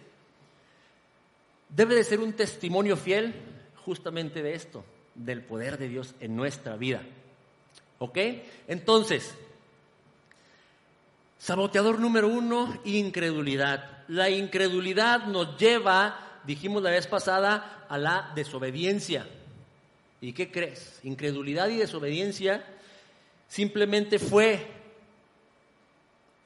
debe 1.69 1.95
de 1.95 2.03
ser 2.03 2.19
un 2.19 2.33
testimonio 2.33 2.97
fiel 2.97 3.33
justamente 3.85 4.41
de 4.41 4.53
esto, 4.53 4.83
del 5.15 5.43
poder 5.43 5.77
de 5.77 5.87
Dios 5.87 6.15
en 6.19 6.35
nuestra 6.35 6.75
vida. 6.75 7.01
¿Ok? 7.99 8.17
Entonces, 8.67 9.35
saboteador 11.37 11.99
número 11.99 12.27
uno, 12.27 12.79
incredulidad. 12.85 14.03
La 14.07 14.29
incredulidad 14.29 15.25
nos 15.25 15.57
lleva, 15.57 16.39
dijimos 16.45 16.81
la 16.81 16.91
vez 16.91 17.07
pasada, 17.07 17.85
a 17.89 17.97
la 17.97 18.31
desobediencia. 18.35 19.27
¿Y 20.21 20.33
qué 20.33 20.51
crees? 20.51 20.99
Incredulidad 21.03 21.69
y 21.69 21.77
desobediencia 21.77 22.65
simplemente 23.47 24.19
fue 24.19 24.78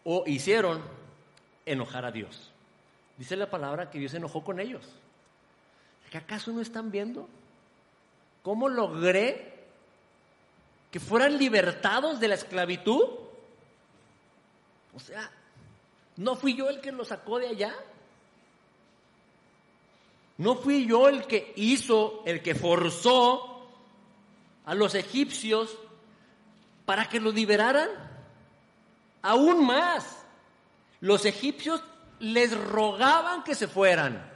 o 0.03 0.23
hicieron 0.27 0.81
enojar 1.65 2.05
a 2.05 2.11
Dios. 2.11 2.51
Dice 3.17 3.35
la 3.35 3.49
palabra 3.49 3.89
que 3.89 3.99
Dios 3.99 4.11
se 4.11 4.17
enojó 4.17 4.43
con 4.43 4.59
ellos. 4.59 4.85
¿Que 6.09 6.17
acaso 6.17 6.51
no 6.51 6.61
están 6.61 6.91
viendo 6.91 7.27
cómo 8.43 8.69
logré 8.69 9.53
que 10.91 10.99
fueran 10.99 11.37
libertados 11.37 12.19
de 12.19 12.27
la 12.27 12.35
esclavitud? 12.35 13.03
O 14.95 14.99
sea, 14.99 15.31
¿no 16.17 16.35
fui 16.35 16.55
yo 16.55 16.69
el 16.69 16.81
que 16.81 16.91
los 16.91 17.07
sacó 17.07 17.39
de 17.39 17.47
allá? 17.47 17.73
¿No 20.37 20.55
fui 20.55 20.85
yo 20.85 21.09
el 21.09 21.25
que 21.25 21.53
hizo, 21.55 22.21
el 22.25 22.41
que 22.43 22.53
forzó 22.53 23.67
a 24.65 24.75
los 24.75 24.93
egipcios 24.93 25.75
para 26.85 27.09
que 27.09 27.19
los 27.19 27.33
liberaran? 27.33 27.89
Aún 29.23 29.65
más, 29.65 30.23
los 30.99 31.25
egipcios 31.25 31.81
les 32.19 32.55
rogaban 32.55 33.43
que 33.43 33.55
se 33.55 33.67
fueran. 33.67 34.31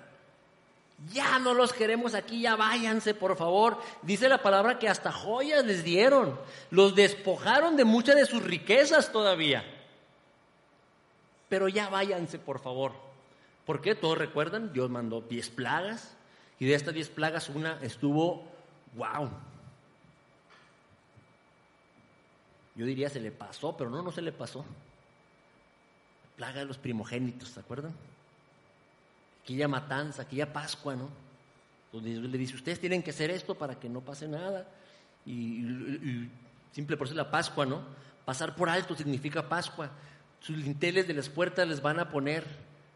Ya 1.14 1.38
no 1.38 1.54
los 1.54 1.74
queremos 1.74 2.16
aquí, 2.16 2.42
ya 2.42 2.56
váyanse, 2.56 3.14
por 3.14 3.38
favor. 3.38 3.80
Dice 4.02 4.28
la 4.28 4.42
palabra 4.42 4.80
que 4.80 4.90
hasta 4.90 5.12
joyas 5.12 5.64
les 5.64 5.84
dieron. 5.84 6.40
Los 6.72 6.96
despojaron 6.96 7.78
de 7.78 7.86
muchas 7.86 8.16
de 8.16 8.26
sus 8.26 8.42
riquezas 8.42 9.12
todavía. 9.12 9.64
Pero 11.50 11.68
ya 11.68 11.90
váyanse, 11.90 12.40
por 12.40 12.60
favor. 12.60 12.94
¿Por 13.66 13.82
qué? 13.82 13.94
Todos 13.94 14.18
recuerdan, 14.18 14.74
Dios 14.74 14.90
mandó 14.90 15.22
diez 15.22 15.50
plagas. 15.50 16.16
Y 16.60 16.66
de 16.66 16.74
estas 16.74 16.94
diez 16.94 17.10
plagas 17.10 17.50
una 17.50 17.78
estuvo, 17.84 18.48
wow, 18.96 19.30
Yo 22.78 22.86
diría 22.86 23.10
se 23.10 23.20
le 23.20 23.32
pasó, 23.32 23.76
pero 23.76 23.90
no, 23.90 24.04
no 24.04 24.12
se 24.12 24.22
le 24.22 24.32
pasó. 24.32 24.64
Plaga 26.36 26.60
de 26.60 26.66
los 26.66 26.78
primogénitos, 26.78 27.50
¿se 27.50 27.60
acuerdan? 27.60 27.92
Aquella 29.44 29.68
matanza, 29.68 30.22
aquella 30.22 30.54
Pascua, 30.54 30.96
¿no? 30.96 31.10
Donde 31.92 32.12
Dios 32.12 32.24
le 32.24 32.38
dice, 32.38 32.56
ustedes 32.56 32.80
tienen 32.80 33.02
que 33.02 33.10
hacer 33.10 33.32
esto 33.32 33.56
para 33.56 33.80
que 33.80 33.90
no 33.90 34.02
pase 34.02 34.28
nada. 34.28 34.68
Y, 35.26 36.30
simple 36.72 36.96
por 36.96 37.08
ser 37.08 37.18
la 37.18 37.32
Pascua, 37.32 37.66
¿no? 37.66 37.82
Pasar 38.24 38.56
por 38.56 38.70
alto 38.70 38.96
significa 38.96 39.50
Pascua. 39.50 39.90
Sus 40.40 40.56
linteles 40.56 41.08
de 41.08 41.16
las 41.16 41.30
puertas 41.30 41.68
les 41.68 41.82
van 41.82 42.00
a 42.00 42.10
poner 42.10 42.46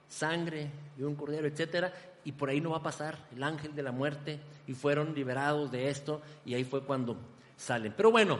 sangre 0.08 0.70
de 0.96 1.06
un 1.06 1.16
cordero, 1.16 1.48
etcétera, 1.48 1.92
y 2.24 2.34
por 2.34 2.50
ahí 2.50 2.62
no 2.62 2.72
va 2.72 2.78
a 2.78 2.84
pasar 2.84 3.18
el 3.36 3.42
ángel 3.42 3.74
de 3.74 3.82
la 3.82 3.92
muerte 3.92 4.40
y 4.68 4.74
fueron 4.74 5.16
liberados 5.16 5.72
de 5.72 5.90
esto 5.90 6.22
y 6.46 6.54
ahí 6.54 6.66
fue 6.66 6.84
cuando 6.84 7.18
salen. 7.58 7.94
Pero 7.98 8.12
bueno, 8.12 8.38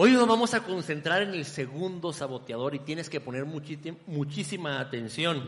Hoy 0.00 0.12
nos 0.12 0.28
vamos 0.28 0.54
a 0.54 0.62
concentrar 0.62 1.22
en 1.22 1.34
el 1.34 1.44
segundo 1.44 2.12
saboteador 2.12 2.72
y 2.72 2.78
tienes 2.78 3.10
que 3.10 3.20
poner 3.20 3.44
muchísima 3.44 4.78
atención. 4.78 5.42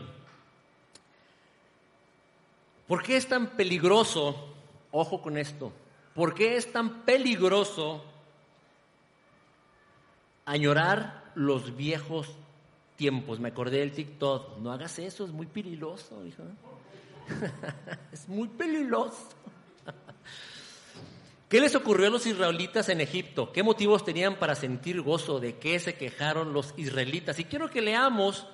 ¿Por 2.85 3.01
qué 3.01 3.15
es 3.15 3.29
tan 3.29 3.51
peligroso? 3.51 4.53
Ojo 4.91 5.21
con 5.21 5.37
esto. 5.37 5.71
¿Por 6.13 6.33
qué 6.33 6.57
es 6.57 6.69
tan 6.69 7.03
peligroso 7.03 8.03
añorar 10.43 11.31
los 11.35 11.77
viejos 11.77 12.27
tiempos? 12.97 13.39
Me 13.39 13.47
acordé 13.47 13.77
del 13.77 13.93
TikTok. 13.93 14.57
No 14.57 14.73
hagas 14.73 14.99
eso, 14.99 15.23
es 15.23 15.31
muy 15.31 15.45
peligroso, 15.45 16.25
hijo. 16.25 16.43
es 18.11 18.27
muy 18.27 18.49
peligroso. 18.49 19.29
¿Qué 21.51 21.59
les 21.59 21.75
ocurrió 21.75 22.07
a 22.07 22.09
los 22.09 22.25
israelitas 22.25 22.87
en 22.87 23.01
Egipto? 23.01 23.51
¿Qué 23.51 23.61
motivos 23.61 24.05
tenían 24.05 24.37
para 24.37 24.55
sentir 24.55 25.01
gozo? 25.01 25.41
¿De 25.41 25.57
qué 25.57 25.77
se 25.81 25.95
quejaron 25.95 26.53
los 26.53 26.73
israelitas? 26.77 27.39
Y 27.39 27.43
quiero 27.43 27.69
que 27.69 27.81
leamos 27.81 28.47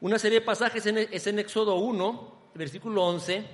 una 0.00 0.20
serie 0.20 0.38
de 0.38 0.46
pasajes, 0.46 0.86
es 0.86 1.26
en 1.26 1.40
Éxodo 1.40 1.74
1, 1.74 2.50
versículo 2.54 3.02
11. 3.06 3.44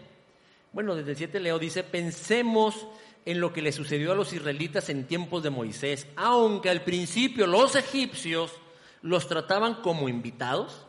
Bueno, 0.74 0.94
desde 0.96 1.12
el 1.12 1.16
7 1.16 1.40
leo, 1.40 1.58
dice, 1.58 1.82
pensemos 1.82 2.86
en 3.24 3.40
lo 3.40 3.54
que 3.54 3.62
le 3.62 3.72
sucedió 3.72 4.12
a 4.12 4.16
los 4.16 4.34
israelitas 4.34 4.90
en 4.90 5.06
tiempos 5.06 5.42
de 5.42 5.48
Moisés, 5.48 6.06
aunque 6.14 6.68
al 6.68 6.82
principio 6.82 7.46
los 7.46 7.76
egipcios 7.76 8.52
los 9.00 9.26
trataban 9.28 9.76
como 9.76 10.10
invitados. 10.10 10.84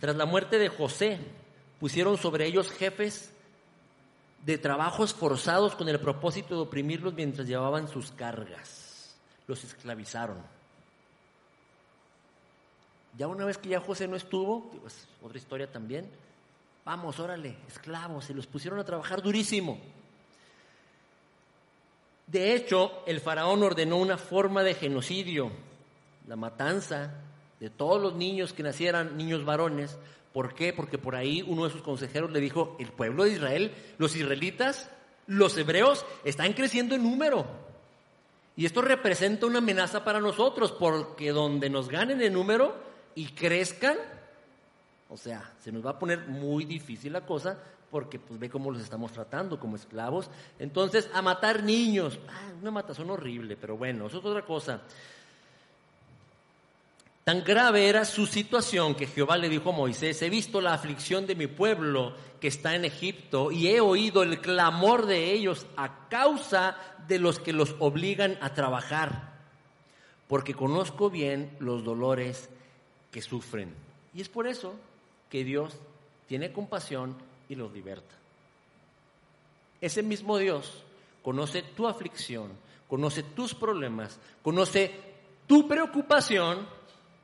Tras 0.00 0.16
la 0.16 0.24
muerte 0.24 0.58
de 0.58 0.70
José, 0.70 1.18
pusieron 1.78 2.16
sobre 2.16 2.46
ellos 2.46 2.70
jefes 2.70 3.34
de 4.46 4.58
trabajos 4.58 5.12
forzados 5.12 5.74
con 5.74 5.88
el 5.88 5.98
propósito 5.98 6.54
de 6.54 6.60
oprimirlos 6.60 7.12
mientras 7.14 7.48
llevaban 7.48 7.88
sus 7.88 8.12
cargas. 8.12 9.16
Los 9.48 9.64
esclavizaron. 9.64 10.38
Ya 13.18 13.26
una 13.26 13.44
vez 13.44 13.58
que 13.58 13.70
ya 13.70 13.80
José 13.80 14.06
no 14.06 14.14
estuvo, 14.14 14.70
es 14.86 15.08
otra 15.20 15.36
historia 15.36 15.66
también, 15.70 16.08
vamos, 16.84 17.18
órale, 17.18 17.56
esclavos, 17.66 18.26
se 18.26 18.34
los 18.34 18.46
pusieron 18.46 18.78
a 18.78 18.84
trabajar 18.84 19.20
durísimo. 19.20 19.80
De 22.28 22.54
hecho, 22.54 23.02
el 23.04 23.20
faraón 23.20 23.64
ordenó 23.64 23.96
una 23.96 24.16
forma 24.16 24.62
de 24.62 24.74
genocidio, 24.74 25.50
la 26.28 26.36
matanza 26.36 27.14
de 27.58 27.70
todos 27.70 28.00
los 28.00 28.14
niños 28.14 28.52
que 28.52 28.62
nacieran, 28.62 29.16
niños 29.16 29.44
varones, 29.44 29.98
¿Por 30.36 30.52
qué? 30.52 30.74
Porque 30.74 30.98
por 30.98 31.16
ahí 31.16 31.42
uno 31.48 31.64
de 31.64 31.70
sus 31.70 31.80
consejeros 31.80 32.30
le 32.30 32.40
dijo, 32.40 32.76
el 32.78 32.92
pueblo 32.92 33.24
de 33.24 33.30
Israel, 33.30 33.72
los 33.96 34.14
israelitas, 34.14 34.90
los 35.26 35.56
hebreos, 35.56 36.04
están 36.24 36.52
creciendo 36.52 36.94
en 36.94 37.04
número. 37.04 37.46
Y 38.54 38.66
esto 38.66 38.82
representa 38.82 39.46
una 39.46 39.60
amenaza 39.60 40.04
para 40.04 40.20
nosotros, 40.20 40.72
porque 40.72 41.30
donde 41.30 41.70
nos 41.70 41.88
ganen 41.88 42.20
en 42.20 42.34
número 42.34 42.76
y 43.14 43.28
crezcan, 43.28 43.96
o 45.08 45.16
sea, 45.16 45.54
se 45.58 45.72
nos 45.72 45.86
va 45.86 45.92
a 45.92 45.98
poner 45.98 46.26
muy 46.28 46.66
difícil 46.66 47.14
la 47.14 47.24
cosa, 47.24 47.58
porque 47.90 48.18
pues 48.18 48.38
ve 48.38 48.50
cómo 48.50 48.70
los 48.70 48.82
estamos 48.82 49.12
tratando 49.12 49.58
como 49.58 49.76
esclavos. 49.76 50.28
Entonces, 50.58 51.08
a 51.14 51.22
matar 51.22 51.62
niños, 51.62 52.18
ah, 52.28 52.50
una 52.60 52.72
matazón 52.72 53.08
horrible, 53.08 53.56
pero 53.56 53.78
bueno, 53.78 54.08
eso 54.08 54.18
es 54.18 54.24
otra 54.26 54.44
cosa. 54.44 54.82
Tan 57.26 57.42
grave 57.42 57.88
era 57.88 58.04
su 58.04 58.24
situación 58.24 58.94
que 58.94 59.08
Jehová 59.08 59.36
le 59.36 59.48
dijo 59.48 59.70
a 59.70 59.76
Moisés, 59.76 60.22
he 60.22 60.30
visto 60.30 60.60
la 60.60 60.74
aflicción 60.74 61.26
de 61.26 61.34
mi 61.34 61.48
pueblo 61.48 62.14
que 62.38 62.46
está 62.46 62.76
en 62.76 62.84
Egipto 62.84 63.50
y 63.50 63.66
he 63.66 63.80
oído 63.80 64.22
el 64.22 64.40
clamor 64.40 65.06
de 65.06 65.32
ellos 65.32 65.66
a 65.76 66.08
causa 66.08 66.76
de 67.08 67.18
los 67.18 67.40
que 67.40 67.52
los 67.52 67.74
obligan 67.80 68.38
a 68.40 68.54
trabajar. 68.54 69.34
porque 70.28 70.54
conozco 70.54 71.10
bien 71.10 71.56
los 71.58 71.82
dolores 71.82 72.48
que 73.10 73.22
sufren. 73.22 73.74
Y 74.14 74.20
es 74.20 74.28
por 74.28 74.46
eso 74.46 74.76
que 75.28 75.42
Dios 75.42 75.76
tiene 76.28 76.52
compasión 76.52 77.16
y 77.48 77.56
los 77.56 77.72
liberta. 77.72 78.14
Ese 79.80 80.04
mismo 80.04 80.38
Dios 80.38 80.84
conoce 81.22 81.62
tu 81.62 81.88
aflicción, 81.88 82.52
conoce 82.86 83.24
tus 83.24 83.52
problemas, 83.52 84.20
conoce 84.42 84.92
tu 85.48 85.66
preocupación 85.66 86.76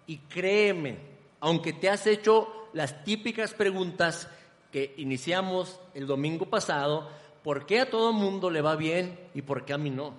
y 0.06 0.18
créeme, 0.18 0.98
aunque 1.40 1.72
te 1.72 1.88
has 1.88 2.06
hecho 2.06 2.68
las 2.72 3.04
típicas 3.04 3.54
preguntas 3.54 4.28
que 4.70 4.94
iniciamos 4.96 5.78
el 5.94 6.06
domingo 6.06 6.46
pasado, 6.46 7.08
¿por 7.42 7.66
qué 7.66 7.80
a 7.80 7.90
todo 7.90 8.12
mundo 8.12 8.50
le 8.50 8.62
va 8.62 8.76
bien 8.76 9.18
y 9.34 9.42
por 9.42 9.64
qué 9.64 9.74
a 9.74 9.78
mí 9.78 9.90
no? 9.90 10.14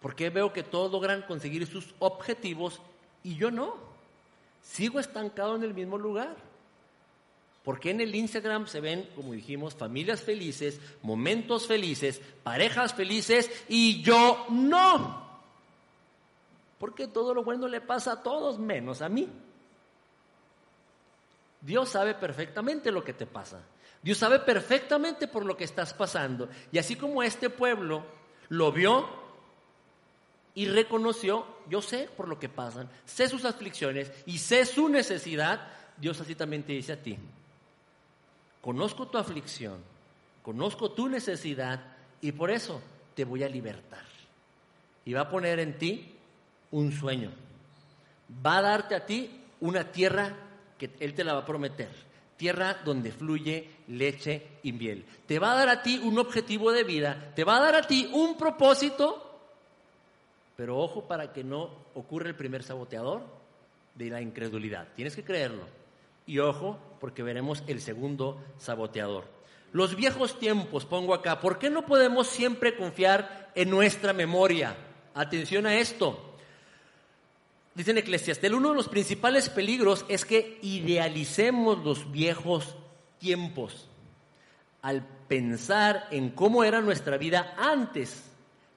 ¿Por 0.00 0.14
qué 0.14 0.30
veo 0.30 0.52
que 0.52 0.62
todos 0.62 0.90
logran 0.90 1.22
conseguir 1.22 1.66
sus 1.66 1.94
objetivos 2.00 2.80
y 3.22 3.36
yo 3.36 3.50
no? 3.50 3.76
Sigo 4.60 4.98
estancado 5.00 5.56
en 5.56 5.62
el 5.62 5.74
mismo 5.74 5.96
lugar. 5.96 6.36
¿Por 7.64 7.78
qué 7.78 7.90
en 7.90 8.00
el 8.00 8.14
Instagram 8.14 8.66
se 8.66 8.80
ven, 8.80 9.08
como 9.14 9.32
dijimos, 9.32 9.74
familias 9.74 10.20
felices, 10.20 10.80
momentos 11.02 11.68
felices, 11.68 12.20
parejas 12.42 12.92
felices 12.92 13.48
y 13.68 14.02
yo 14.02 14.46
no? 14.50 15.31
Porque 16.82 17.06
todo 17.06 17.32
lo 17.32 17.44
bueno 17.44 17.68
le 17.68 17.80
pasa 17.80 18.10
a 18.10 18.22
todos 18.24 18.58
menos 18.58 19.02
a 19.02 19.08
mí. 19.08 19.28
Dios 21.60 21.88
sabe 21.88 22.12
perfectamente 22.14 22.90
lo 22.90 23.04
que 23.04 23.12
te 23.12 23.24
pasa. 23.24 23.60
Dios 24.02 24.18
sabe 24.18 24.40
perfectamente 24.40 25.28
por 25.28 25.44
lo 25.44 25.56
que 25.56 25.62
estás 25.62 25.94
pasando. 25.94 26.48
Y 26.72 26.78
así 26.78 26.96
como 26.96 27.22
este 27.22 27.50
pueblo 27.50 28.04
lo 28.48 28.72
vio 28.72 29.08
y 30.56 30.66
reconoció, 30.66 31.46
yo 31.70 31.80
sé 31.82 32.10
por 32.16 32.26
lo 32.26 32.40
que 32.40 32.48
pasan, 32.48 32.90
sé 33.04 33.28
sus 33.28 33.44
aflicciones 33.44 34.10
y 34.26 34.38
sé 34.38 34.64
su 34.64 34.88
necesidad, 34.88 35.68
Dios 35.98 36.20
así 36.20 36.34
también 36.34 36.64
te 36.64 36.72
dice 36.72 36.94
a 36.94 37.00
ti, 37.00 37.16
conozco 38.60 39.06
tu 39.06 39.18
aflicción, 39.18 39.78
conozco 40.42 40.90
tu 40.90 41.08
necesidad 41.08 41.80
y 42.20 42.32
por 42.32 42.50
eso 42.50 42.82
te 43.14 43.24
voy 43.24 43.44
a 43.44 43.48
libertar. 43.48 44.02
Y 45.04 45.12
va 45.12 45.20
a 45.20 45.30
poner 45.30 45.60
en 45.60 45.78
ti 45.78 46.11
un 46.72 46.92
sueño. 46.92 47.30
Va 48.44 48.58
a 48.58 48.62
darte 48.62 48.94
a 48.94 49.06
ti 49.06 49.30
una 49.60 49.90
tierra 49.92 50.34
que 50.76 50.90
Él 50.98 51.14
te 51.14 51.24
la 51.24 51.34
va 51.34 51.40
a 51.40 51.46
prometer. 51.46 51.90
Tierra 52.36 52.80
donde 52.84 53.12
fluye 53.12 53.70
leche 53.88 54.48
y 54.64 54.72
miel. 54.72 55.04
Te 55.26 55.38
va 55.38 55.52
a 55.52 55.56
dar 55.56 55.68
a 55.68 55.82
ti 55.82 56.00
un 56.02 56.18
objetivo 56.18 56.72
de 56.72 56.82
vida, 56.82 57.32
te 57.36 57.44
va 57.44 57.58
a 57.58 57.60
dar 57.60 57.76
a 57.76 57.86
ti 57.86 58.10
un 58.12 58.36
propósito, 58.36 59.28
pero 60.56 60.78
ojo 60.78 61.06
para 61.06 61.32
que 61.32 61.44
no 61.44 61.70
ocurra 61.94 62.28
el 62.28 62.34
primer 62.34 62.62
saboteador 62.62 63.22
de 63.94 64.10
la 64.10 64.20
incredulidad. 64.20 64.88
Tienes 64.96 65.14
que 65.14 65.24
creerlo. 65.24 65.64
Y 66.26 66.38
ojo, 66.38 66.78
porque 67.00 67.22
veremos 67.22 67.62
el 67.66 67.80
segundo 67.80 68.40
saboteador. 68.58 69.24
Los 69.72 69.96
viejos 69.96 70.38
tiempos, 70.38 70.84
pongo 70.84 71.14
acá, 71.14 71.40
¿por 71.40 71.58
qué 71.58 71.70
no 71.70 71.86
podemos 71.86 72.26
siempre 72.26 72.76
confiar 72.76 73.50
en 73.54 73.70
nuestra 73.70 74.12
memoria? 74.12 74.76
Atención 75.14 75.66
a 75.66 75.74
esto. 75.74 76.31
Dice 77.74 77.90
en 77.90 78.54
uno 78.54 78.70
de 78.70 78.74
los 78.74 78.88
principales 78.88 79.48
peligros 79.48 80.04
es 80.08 80.24
que 80.26 80.58
idealicemos 80.62 81.82
los 81.82 82.10
viejos 82.10 82.76
tiempos 83.18 83.88
al 84.82 85.06
pensar 85.28 86.08
en 86.10 86.30
cómo 86.30 86.64
era 86.64 86.82
nuestra 86.82 87.16
vida 87.16 87.54
antes. 87.56 88.30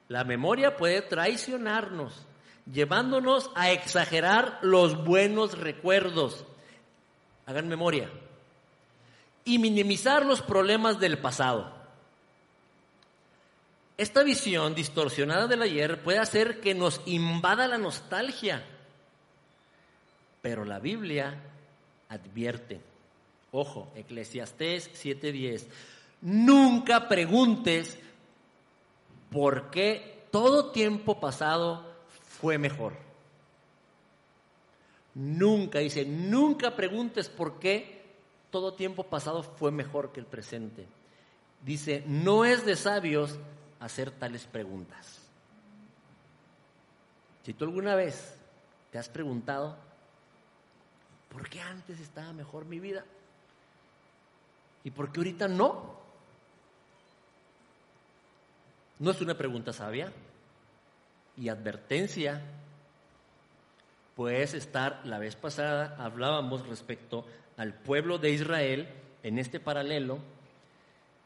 La 0.08 0.24
memoria 0.24 0.76
puede 0.76 1.02
traicionarnos, 1.02 2.26
llevándonos 2.72 3.50
a 3.54 3.70
exagerar 3.70 4.60
los 4.62 5.04
buenos 5.04 5.58
recuerdos. 5.58 6.44
Hagan 7.44 7.68
memoria. 7.68 8.08
Y 9.44 9.58
minimizar 9.58 10.24
los 10.24 10.40
problemas 10.40 10.98
del 10.98 11.18
pasado. 11.18 11.70
Esta 13.98 14.22
visión 14.22 14.74
distorsionada 14.74 15.46
del 15.46 15.62
ayer 15.62 16.02
puede 16.02 16.18
hacer 16.18 16.60
que 16.60 16.74
nos 16.74 17.00
invada 17.04 17.68
la 17.68 17.78
nostalgia 17.78 18.64
pero 20.46 20.64
la 20.64 20.78
Biblia 20.78 21.34
advierte, 22.08 22.80
ojo, 23.50 23.90
Eclesiastés 23.96 24.88
7:10, 24.94 25.66
nunca 26.20 27.08
preguntes 27.08 27.98
por 29.28 29.72
qué 29.72 30.28
todo 30.30 30.70
tiempo 30.70 31.18
pasado 31.18 31.84
fue 32.38 32.58
mejor. 32.58 32.92
Nunca, 35.14 35.80
dice, 35.80 36.04
nunca 36.04 36.76
preguntes 36.76 37.28
por 37.28 37.58
qué 37.58 38.04
todo 38.52 38.74
tiempo 38.74 39.02
pasado 39.02 39.42
fue 39.42 39.72
mejor 39.72 40.12
que 40.12 40.20
el 40.20 40.26
presente. 40.26 40.86
Dice, 41.64 42.04
no 42.06 42.44
es 42.44 42.64
de 42.64 42.76
sabios 42.76 43.36
hacer 43.80 44.12
tales 44.12 44.44
preguntas. 44.44 45.28
Si 47.42 47.52
tú 47.52 47.64
alguna 47.64 47.96
vez 47.96 48.36
te 48.92 48.98
has 48.98 49.08
preguntado, 49.08 49.84
¿por 51.36 51.50
qué 51.50 51.60
antes 51.60 52.00
estaba 52.00 52.32
mejor 52.32 52.64
mi 52.64 52.80
vida? 52.80 53.04
¿Y 54.84 54.90
por 54.90 55.12
qué 55.12 55.20
ahorita 55.20 55.48
no? 55.48 55.94
No 58.98 59.10
es 59.10 59.20
una 59.20 59.36
pregunta 59.36 59.74
sabia 59.74 60.10
y 61.36 61.50
advertencia. 61.50 62.40
Puedes 64.14 64.54
estar, 64.54 65.02
la 65.04 65.18
vez 65.18 65.36
pasada 65.36 65.94
hablábamos 65.98 66.66
respecto 66.66 67.26
al 67.58 67.74
pueblo 67.74 68.16
de 68.16 68.30
Israel 68.30 68.88
en 69.22 69.38
este 69.38 69.60
paralelo, 69.60 70.20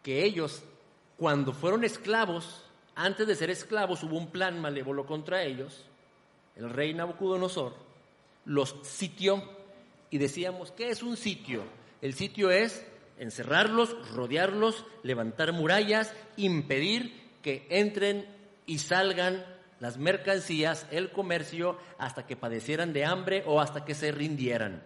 que 0.03 0.25
ellos, 0.25 0.64
cuando 1.18 1.53
fueron 1.53 1.85
esclavos, 1.85 2.64
antes 2.96 3.29
de 3.29 3.37
ser 3.37 3.51
esclavos 3.51 4.03
hubo 4.03 4.18
un 4.18 4.33
plan 4.33 4.61
malévolo 4.61 5.07
contra 5.07 5.44
ellos, 5.44 5.85
el 6.57 6.68
rey 6.68 6.94
Nabucodonosor 6.94 7.75
los 8.44 8.75
sitió 8.83 9.60
y 10.11 10.18
decíamos, 10.18 10.73
¿qué 10.73 10.90
es 10.90 11.03
un 11.03 11.16
sitio? 11.16 11.62
El 12.03 12.14
sitio 12.14 12.51
es 12.51 12.85
encerrarlos, 13.18 13.94
rodearlos, 14.14 14.85
levantar 15.03 15.53
murallas, 15.53 16.12
impedir 16.37 17.38
que 17.42 17.66
entren 17.70 18.27
y 18.66 18.79
salgan 18.79 19.44
las 19.79 19.96
mercancías, 19.96 20.87
el 20.90 21.11
comercio, 21.11 21.79
hasta 21.99 22.27
que 22.27 22.37
padecieran 22.37 22.92
de 22.92 23.05
hambre 23.05 23.42
o 23.46 23.61
hasta 23.61 23.85
que 23.85 23.94
se 23.94 24.12
rindieran. 24.12 24.83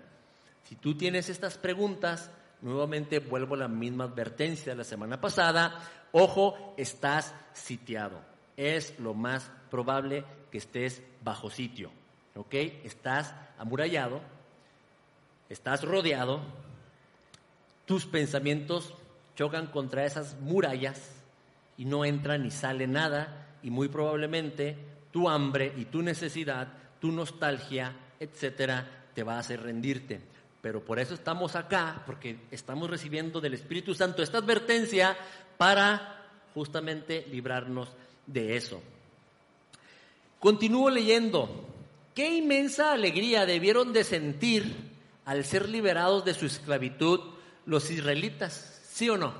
Si 0.65 0.77
tú 0.77 0.97
tienes 0.97 1.29
estas 1.29 1.59
preguntas, 1.59 2.31
nuevamente 2.63 3.19
vuelvo 3.19 3.55
a 3.55 3.59
la 3.59 3.69
misma 3.69 4.05
advertencia 4.05 4.73
de 4.73 4.79
la 4.79 4.85
semana 4.85 5.21
pasada, 5.21 5.81
ojo, 6.13 6.75
estás 6.77 7.35
sitiado. 7.53 8.21
Es 8.57 8.99
lo 8.99 9.15
más 9.15 9.51
probable 9.71 10.25
que 10.51 10.59
estés 10.59 11.03
bajo 11.23 11.51
sitio, 11.51 11.91
¿ok? 12.35 12.55
Estás 12.85 13.35
amurallado, 13.59 14.21
estás 15.55 15.83
rodeado, 15.83 16.41
tus 17.87 18.07
pensamientos 18.07 18.93
chocan 19.37 19.69
contra 19.69 20.05
esas 20.05 20.39
murallas 20.41 21.01
y 21.77 21.85
no 21.85 22.05
entra 22.05 22.39
ni 22.39 22.51
sale 22.51 22.89
nada 22.89 23.57
y 23.63 23.71
muy 23.71 23.89
probablemente 23.89 24.77
tu 25.13 25.29
hambre 25.29 25.73
y 25.77 25.85
tu 25.85 26.03
necesidad, 26.03 26.69
tu 27.01 27.13
nostalgia, 27.13 27.95
etcétera, 28.19 29.07
te 29.15 29.23
va 29.23 29.37
a 29.37 29.39
hacer 29.39 29.63
rendirte. 29.63 30.21
Pero 30.61 30.85
por 30.85 30.99
eso 30.99 31.15
estamos 31.15 31.55
acá, 31.55 32.03
porque 32.05 32.41
estamos 32.51 32.91
recibiendo 32.91 33.41
del 33.41 33.55
Espíritu 33.55 33.95
Santo 33.95 34.25
esta 34.25 34.39
advertencia 34.39 35.17
para 35.57 36.21
justamente 36.53 37.27
librarnos 37.31 37.91
de 38.27 38.57
eso. 38.57 38.83
Continúo 40.41 40.91
leyendo. 40.91 41.69
Qué 42.13 42.35
inmensa 42.35 42.93
alegría 42.93 43.47
debieron 43.47 43.93
de 43.93 44.03
sentir 44.03 44.94
al 45.25 45.45
ser 45.45 45.69
liberados 45.69 46.25
de 46.25 46.35
su 46.35 46.47
esclavitud 46.47 47.21
los 47.67 47.91
israelitas, 47.91 48.83
¿sí 48.91 49.09
o 49.09 49.17
no? 49.17 49.33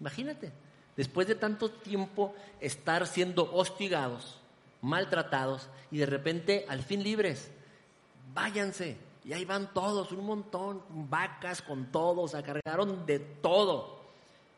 Imagínate, 0.00 0.52
después 0.96 1.26
de 1.26 1.34
tanto 1.34 1.70
tiempo 1.70 2.34
estar 2.60 3.06
siendo 3.06 3.52
hostigados, 3.54 4.40
maltratados 4.82 5.68
y 5.90 5.98
de 5.98 6.06
repente 6.06 6.66
al 6.68 6.82
fin 6.82 7.02
libres, 7.02 7.50
váyanse. 8.34 8.96
Y 9.24 9.32
ahí 9.32 9.44
van 9.46 9.72
todos, 9.72 10.12
un 10.12 10.26
montón, 10.26 10.82
vacas, 10.90 11.62
con 11.62 11.90
todo, 11.90 12.28
se 12.28 12.42
cargaron 12.42 13.06
de 13.06 13.18
todo. 13.18 14.04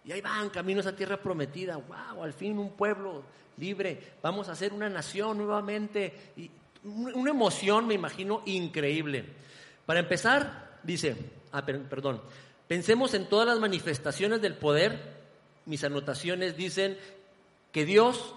Y 0.05 0.13
ahí 0.13 0.21
van, 0.21 0.51
caminos 0.51 0.87
a 0.87 0.97
tierra 0.97 1.17
prometida. 1.17 1.77
¡Wow! 1.77 2.25
Al 2.25 2.33
fin 2.33 2.59
un 2.59 2.71
pueblo 2.71 3.23
libre. 3.59 4.15
Vamos 4.23 4.49
a 4.49 4.53
hacer 4.53 4.73
una 4.73 4.89
nación 4.89 5.39
nuevamente. 5.39 6.33
Una 6.83 7.31
emoción, 7.31 7.87
me 7.87 7.95
imagino, 7.95 8.43
increíble. 8.45 9.25
Para 9.87 10.01
empezar, 10.01 10.81
dice, 10.83 11.17
ah, 11.53 11.65
perdón, 11.65 12.21
pensemos 12.69 13.15
en 13.15 13.29
todas 13.29 13.47
las 13.47 13.61
manifestaciones 13.61 14.43
del 14.43 14.55
poder. 14.55 15.17
Mis 15.65 15.85
anotaciones 15.85 16.57
dicen 16.57 16.99
que 17.73 17.85
Dios 17.85 18.35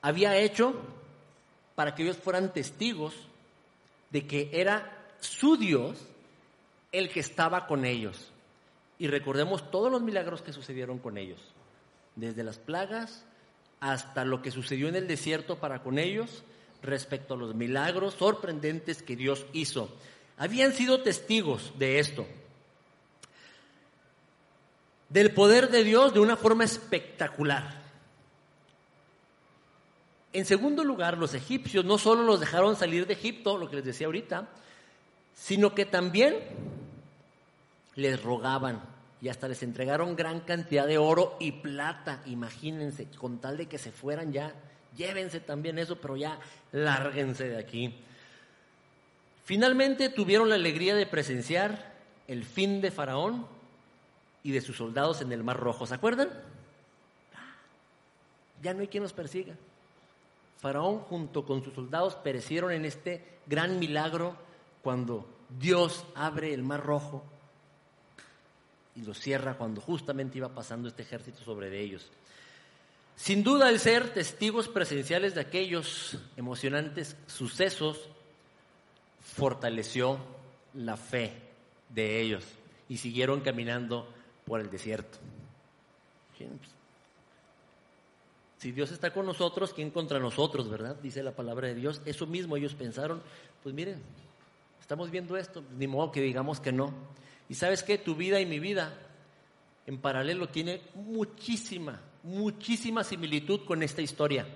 había 0.00 0.36
hecho 0.36 0.74
para 1.74 1.94
que 1.94 2.04
ellos 2.04 2.16
fueran 2.16 2.52
testigos 2.52 3.14
de 4.10 4.26
que 4.26 4.50
era 4.52 5.06
su 5.20 5.56
Dios 5.56 5.98
el 6.92 7.10
que 7.10 7.20
estaba 7.20 7.66
con 7.66 7.84
ellos. 7.84 8.30
Y 8.98 9.06
recordemos 9.08 9.70
todos 9.70 9.90
los 9.90 10.02
milagros 10.02 10.42
que 10.42 10.52
sucedieron 10.52 10.98
con 10.98 11.18
ellos, 11.18 11.40
desde 12.16 12.42
las 12.42 12.58
plagas 12.58 13.24
hasta 13.80 14.24
lo 14.24 14.42
que 14.42 14.50
sucedió 14.50 14.88
en 14.88 14.96
el 14.96 15.06
desierto 15.06 15.58
para 15.58 15.82
con 15.82 15.98
ellos 15.98 16.42
respecto 16.82 17.34
a 17.34 17.36
los 17.36 17.54
milagros 17.54 18.14
sorprendentes 18.14 19.02
que 19.02 19.16
Dios 19.16 19.46
hizo. 19.52 19.88
Habían 20.38 20.72
sido 20.72 21.02
testigos 21.02 21.72
de 21.78 21.98
esto, 21.98 22.26
del 25.08 25.32
poder 25.32 25.70
de 25.70 25.84
Dios 25.84 26.14
de 26.14 26.20
una 26.20 26.36
forma 26.36 26.64
espectacular. 26.64 27.82
En 30.32 30.44
segundo 30.44 30.84
lugar, 30.84 31.18
los 31.18 31.34
egipcios 31.34 31.84
no 31.84 31.98
solo 31.98 32.22
los 32.22 32.38
dejaron 32.38 32.76
salir 32.76 33.06
de 33.06 33.14
Egipto, 33.14 33.58
lo 33.58 33.68
que 33.68 33.76
les 33.76 33.84
decía 33.84 34.06
ahorita, 34.06 34.48
sino 35.34 35.74
que 35.74 35.86
también 35.86 36.36
les 37.94 38.22
rogaban 38.22 38.80
y 39.20 39.28
hasta 39.28 39.48
les 39.48 39.62
entregaron 39.62 40.14
gran 40.14 40.40
cantidad 40.40 40.86
de 40.86 40.98
oro 40.98 41.36
y 41.40 41.52
plata, 41.52 42.22
imagínense, 42.26 43.08
con 43.18 43.40
tal 43.40 43.56
de 43.56 43.66
que 43.66 43.78
se 43.78 43.90
fueran 43.90 44.32
ya, 44.32 44.54
llévense 44.96 45.40
también 45.40 45.78
eso, 45.78 45.96
pero 45.96 46.16
ya 46.16 46.38
lárguense 46.70 47.48
de 47.48 47.58
aquí. 47.58 48.04
Finalmente 49.48 50.10
tuvieron 50.10 50.50
la 50.50 50.56
alegría 50.56 50.94
de 50.94 51.06
presenciar 51.06 51.94
el 52.26 52.44
fin 52.44 52.82
de 52.82 52.90
Faraón 52.90 53.46
y 54.42 54.50
de 54.52 54.60
sus 54.60 54.76
soldados 54.76 55.22
en 55.22 55.32
el 55.32 55.42
Mar 55.42 55.58
Rojo, 55.58 55.86
¿se 55.86 55.94
acuerdan? 55.94 56.28
Ya 58.62 58.74
no 58.74 58.82
hay 58.82 58.88
quien 58.88 59.04
los 59.04 59.14
persiga. 59.14 59.54
Faraón 60.58 60.98
junto 60.98 61.46
con 61.46 61.64
sus 61.64 61.72
soldados 61.72 62.14
perecieron 62.16 62.72
en 62.72 62.84
este 62.84 63.24
gran 63.46 63.78
milagro 63.78 64.36
cuando 64.82 65.26
Dios 65.58 66.04
abre 66.14 66.52
el 66.52 66.62
Mar 66.62 66.84
Rojo 66.84 67.24
y 68.96 69.00
lo 69.00 69.14
cierra 69.14 69.54
cuando 69.54 69.80
justamente 69.80 70.36
iba 70.36 70.50
pasando 70.50 70.88
este 70.88 71.04
ejército 71.04 71.42
sobre 71.42 71.70
de 71.70 71.80
ellos. 71.80 72.10
Sin 73.16 73.42
duda 73.42 73.70
el 73.70 73.80
ser 73.80 74.12
testigos 74.12 74.68
presenciales 74.68 75.34
de 75.34 75.40
aquellos 75.40 76.18
emocionantes 76.36 77.16
sucesos 77.26 78.10
fortaleció 79.20 80.18
la 80.74 80.96
fe 80.96 81.32
de 81.88 82.20
ellos 82.20 82.44
y 82.88 82.98
siguieron 82.98 83.40
caminando 83.40 84.08
por 84.44 84.60
el 84.60 84.70
desierto. 84.70 85.18
Si 88.58 88.72
Dios 88.72 88.90
está 88.90 89.12
con 89.12 89.26
nosotros, 89.26 89.72
¿quién 89.72 89.90
contra 89.90 90.18
nosotros, 90.18 90.68
verdad? 90.68 90.96
Dice 91.02 91.22
la 91.22 91.32
palabra 91.32 91.68
de 91.68 91.74
Dios. 91.74 92.02
Eso 92.04 92.26
mismo 92.26 92.56
ellos 92.56 92.74
pensaron, 92.74 93.22
pues 93.62 93.74
miren, 93.74 94.02
estamos 94.80 95.10
viendo 95.10 95.36
esto, 95.36 95.62
ni 95.76 95.86
modo 95.86 96.10
que 96.10 96.20
digamos 96.20 96.60
que 96.60 96.72
no. 96.72 96.92
Y 97.48 97.54
sabes 97.54 97.82
qué, 97.82 97.98
tu 97.98 98.14
vida 98.14 98.40
y 98.40 98.46
mi 98.46 98.58
vida 98.58 98.92
en 99.86 99.98
paralelo 99.98 100.48
tiene 100.48 100.82
muchísima, 100.94 102.00
muchísima 102.22 103.04
similitud 103.04 103.60
con 103.64 103.82
esta 103.82 104.02
historia. 104.02 104.46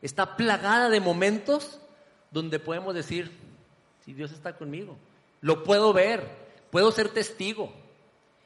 Está 0.00 0.36
plagada 0.36 0.88
de 0.88 1.00
momentos 1.00 1.80
donde 2.30 2.58
podemos 2.58 2.94
decir, 2.94 3.30
si 4.06 4.14
Dios 4.14 4.30
está 4.30 4.56
conmigo, 4.56 4.96
lo 5.40 5.64
puedo 5.64 5.92
ver, 5.92 6.24
puedo 6.70 6.92
ser 6.92 7.08
testigo. 7.08 7.72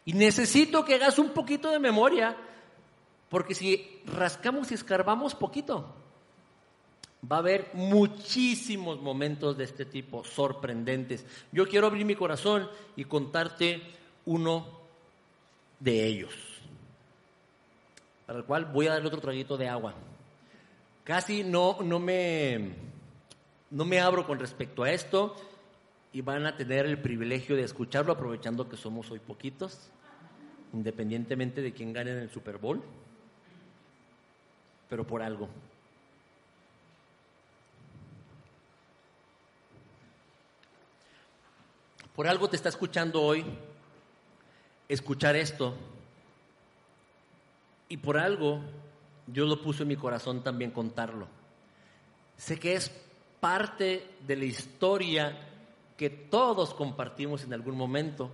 Y 0.07 0.15
necesito 0.15 0.85
que 0.85 0.95
hagas 0.95 1.19
un 1.19 1.31
poquito 1.31 1.71
de 1.71 1.79
memoria, 1.79 2.35
porque 3.29 3.55
si 3.55 4.01
rascamos 4.07 4.71
y 4.71 4.75
escarbamos 4.75 5.35
poquito, 5.35 5.95
va 7.31 7.37
a 7.37 7.41
haber 7.41 7.69
muchísimos 7.75 9.01
momentos 9.03 9.59
de 9.59 9.65
este 9.65 9.85
tipo 9.85 10.25
sorprendentes. 10.25 11.27
Yo 11.53 11.69
quiero 11.69 11.87
abrir 11.87 12.07
mi 12.07 12.17
corazón 12.17 12.69
y 12.97 13.05
contarte 13.05 13.83
uno 14.25 14.81
de 15.79 16.07
ellos, 16.07 16.35
para 18.27 18.39
el 18.39 18.45
cual 18.47 18.65
voy 18.65 18.87
a 18.87 18.93
darle 18.93 19.09
otro 19.09 19.21
traguito 19.21 19.59
de 19.59 19.69
agua. 19.69 19.95
Casi 21.05 21.45
no, 21.45 21.79
no, 21.83 21.99
me, 21.99 22.71
no 23.71 23.85
me 23.85 24.01
abro 24.01 24.27
con 24.27 24.39
respecto 24.39 24.83
a 24.83 24.91
esto 24.91 25.37
y 26.13 26.23
van 26.23 26.47
a 26.47 26.57
tener 26.57 26.87
el 26.87 27.01
privilegio 27.01 27.57
de 27.57 27.63
escucharlo 27.63 28.13
aprovechando 28.13 28.69
que 28.69 28.77
somos 28.77 29.11
hoy 29.11 29.21
poquitos, 29.21 29.91
independientemente 30.73 31.63
de 31.63 31.73
quién 31.73 31.93
gane 31.93 32.13
en 32.13 32.19
el 32.19 32.31
Super 32.31 32.59
Bowl, 32.59 32.83
pero 34.89 35.07
por 35.07 35.23
algo. 35.23 35.49
Por 42.15 42.27
algo 42.27 42.51
te 42.51 42.57
está 42.57 42.69
escuchando 42.69 43.23
hoy 43.23 43.45
escuchar 44.89 45.37
esto. 45.37 45.75
Y 47.89 47.97
por 47.97 48.19
algo 48.19 48.61
Dios 49.27 49.49
lo 49.49 49.63
puso 49.63 49.85
en 49.85 49.89
mi 49.89 49.97
corazón 49.97 50.43
también 50.43 50.73
contarlo. 50.73 51.29
Sé 52.37 52.59
que 52.59 52.75
es 52.75 52.91
parte 53.41 54.07
de 54.27 54.37
la 54.37 54.45
historia 54.45 55.50
que 56.01 56.09
todos 56.09 56.73
compartimos 56.73 57.45
en 57.45 57.53
algún 57.53 57.77
momento 57.77 58.31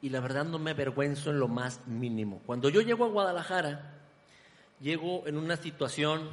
y 0.00 0.08
la 0.08 0.20
verdad 0.20 0.44
no 0.44 0.60
me 0.60 0.70
avergüenzo 0.70 1.30
en 1.30 1.40
lo 1.40 1.48
más 1.48 1.84
mínimo. 1.88 2.40
Cuando 2.46 2.68
yo 2.68 2.80
llego 2.80 3.04
a 3.04 3.08
Guadalajara, 3.08 3.92
llego 4.80 5.26
en 5.26 5.36
una 5.36 5.56
situación, 5.56 6.30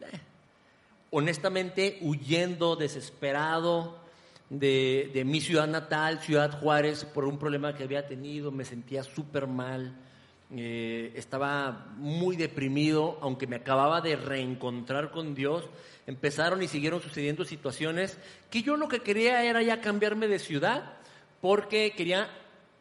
eh, 0.00 0.18
honestamente, 1.10 1.98
huyendo, 2.00 2.74
desesperado, 2.74 3.98
de, 4.48 5.24
mi 5.26 5.42
ciudad 5.42 5.68
natal, 5.68 6.20
Ciudad 6.20 6.58
Juárez, 6.58 7.04
por 7.04 7.26
un 7.26 7.38
problema 7.38 7.74
que 7.74 7.82
había 7.82 8.06
tenido, 8.06 8.50
me 8.50 8.64
sentía 8.64 9.04
súper 9.04 9.46
mal, 9.46 9.94
eh, 10.56 11.12
estaba 11.14 11.86
muy 11.96 12.36
deprimido, 12.36 13.18
aunque 13.20 13.46
me 13.46 13.56
acababa 13.56 14.00
de 14.00 14.16
reencontrar 14.16 15.10
con 15.10 15.34
Dios, 15.34 15.68
empezaron 16.06 16.62
y 16.62 16.68
siguieron 16.68 17.00
sucediendo 17.00 17.44
situaciones 17.44 18.18
que 18.50 18.62
yo 18.62 18.76
lo 18.76 18.88
que 18.88 19.00
quería 19.00 19.44
era 19.44 19.62
ya 19.62 19.80
cambiarme 19.80 20.28
de 20.28 20.38
ciudad, 20.38 20.94
porque 21.40 21.92
quería 21.96 22.28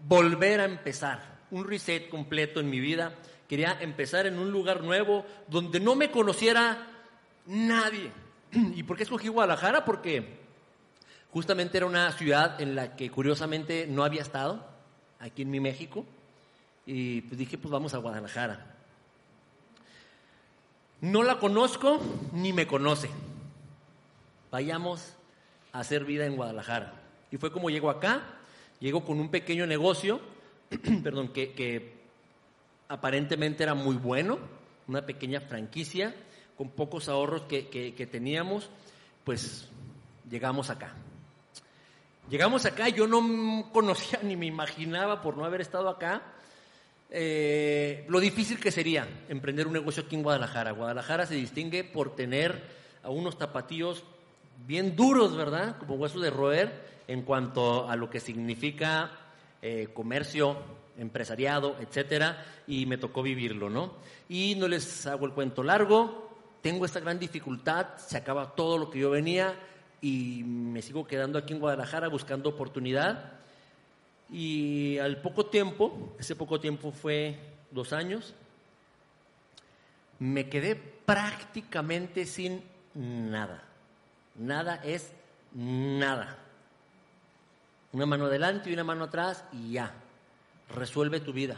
volver 0.07 0.61
a 0.61 0.65
empezar, 0.65 1.39
un 1.51 1.67
reset 1.67 2.09
completo 2.09 2.59
en 2.59 2.69
mi 2.69 2.79
vida, 2.79 3.15
quería 3.47 3.77
empezar 3.79 4.27
en 4.27 4.39
un 4.39 4.51
lugar 4.51 4.83
nuevo 4.83 5.25
donde 5.47 5.79
no 5.79 5.95
me 5.95 6.11
conociera 6.11 6.87
nadie. 7.45 8.11
¿Y 8.51 8.83
por 8.83 8.97
qué 8.97 9.03
escogí 9.03 9.27
Guadalajara? 9.27 9.85
Porque 9.85 10.39
Justamente 11.31 11.77
era 11.77 11.85
una 11.85 12.11
ciudad 12.11 12.59
en 12.59 12.75
la 12.75 12.95
que 12.95 13.11
curiosamente 13.11 13.85
no 13.87 14.03
había 14.03 14.21
estado, 14.21 14.65
aquí 15.19 15.43
en 15.43 15.51
mi 15.51 15.59
México, 15.59 16.05
y 16.91 17.21
pues 17.21 17.37
dije, 17.37 17.59
pues 17.59 17.71
vamos 17.71 17.93
a 17.93 17.99
Guadalajara. 17.99 18.65
No 21.01 21.21
la 21.21 21.37
conozco 21.37 22.01
ni 22.33 22.51
me 22.51 22.65
conoce. 22.65 23.11
Vayamos 24.49 25.13
a 25.71 25.81
hacer 25.81 26.03
vida 26.03 26.25
en 26.25 26.35
Guadalajara. 26.35 26.95
Y 27.29 27.37
fue 27.37 27.51
como 27.51 27.69
llego 27.69 27.91
acá, 27.91 28.23
llego 28.79 29.05
con 29.05 29.19
un 29.19 29.29
pequeño 29.29 29.67
negocio, 29.67 30.19
perdón, 31.03 31.27
que, 31.27 31.93
aparentemente 32.87 33.61
era 33.61 33.75
muy 33.75 33.97
bueno, 33.97 34.39
una 34.87 35.05
pequeña 35.05 35.41
franquicia, 35.41 36.15
con 36.57 36.71
pocos 36.71 37.07
ahorros 37.07 37.43
que 37.43 38.09
teníamos, 38.11 38.67
pues 39.23 39.69
llegamos 40.27 40.71
acá. 40.71 40.95
Llegamos 42.31 42.65
acá, 42.65 42.89
yo 42.89 43.05
no 43.05 43.71
conocía 43.71 44.21
ni 44.23 44.35
me 44.35 44.47
imaginaba 44.47 45.21
por 45.21 45.37
no 45.37 45.45
haber 45.45 45.61
estado 45.61 45.87
acá 45.87 46.23
eh, 47.09 48.05
lo 48.07 48.19
difícil 48.19 48.59
que 48.59 48.71
sería 48.71 49.07
emprender 49.29 49.67
un 49.67 49.73
negocio 49.73 50.03
aquí 50.03 50.15
en 50.15 50.23
Guadalajara. 50.23 50.71
Guadalajara 50.71 51.25
se 51.25 51.35
distingue 51.35 51.83
por 51.83 52.15
tener 52.15 52.61
a 53.03 53.09
unos 53.09 53.37
tapatíos 53.37 54.03
bien 54.67 54.95
duros, 54.95 55.35
¿verdad? 55.35 55.77
Como 55.77 55.95
hueso 55.95 56.19
de 56.19 56.29
roer 56.29 56.99
en 57.07 57.23
cuanto 57.23 57.89
a 57.89 57.95
lo 57.95 58.09
que 58.09 58.19
significa 58.19 59.11
eh, 59.61 59.89
comercio, 59.93 60.57
empresariado, 60.97 61.77
etcétera, 61.79 62.45
y 62.67 62.85
me 62.85 62.97
tocó 62.97 63.23
vivirlo, 63.23 63.69
¿no? 63.69 63.93
Y 64.27 64.55
no 64.55 64.67
les 64.67 65.07
hago 65.07 65.25
el 65.25 65.33
cuento 65.33 65.63
largo, 65.63 66.29
tengo 66.61 66.85
esta 66.85 66.99
gran 66.99 67.17
dificultad, 67.17 67.97
se 67.97 68.17
acaba 68.17 68.53
todo 68.53 68.77
lo 68.77 68.89
que 68.89 68.99
yo 68.99 69.09
venía, 69.09 69.55
y 70.01 70.43
me 70.43 70.81
sigo 70.81 71.07
quedando 71.07 71.39
aquí 71.39 71.53
en 71.53 71.59
Guadalajara 71.59 72.07
buscando 72.07 72.49
oportunidad. 72.49 73.38
Y 74.31 74.97
al 74.99 75.21
poco 75.21 75.47
tiempo, 75.47 76.15
ese 76.19 76.35
poco 76.35 76.59
tiempo 76.59 76.91
fue 76.91 77.39
dos 77.71 77.93
años, 77.93 78.33
me 80.19 80.49
quedé 80.49 80.75
prácticamente 80.75 82.25
sin 82.25 82.61
nada. 82.93 83.63
Nada 84.35 84.81
es 84.83 85.11
nada. 85.53 86.37
Una 87.91 88.05
mano 88.05 88.25
adelante 88.25 88.69
y 88.69 88.73
una 88.73 88.83
mano 88.83 89.05
atrás 89.05 89.43
y 89.51 89.71
ya. 89.73 89.93
Resuelve 90.75 91.19
tu 91.19 91.33
vida. 91.33 91.57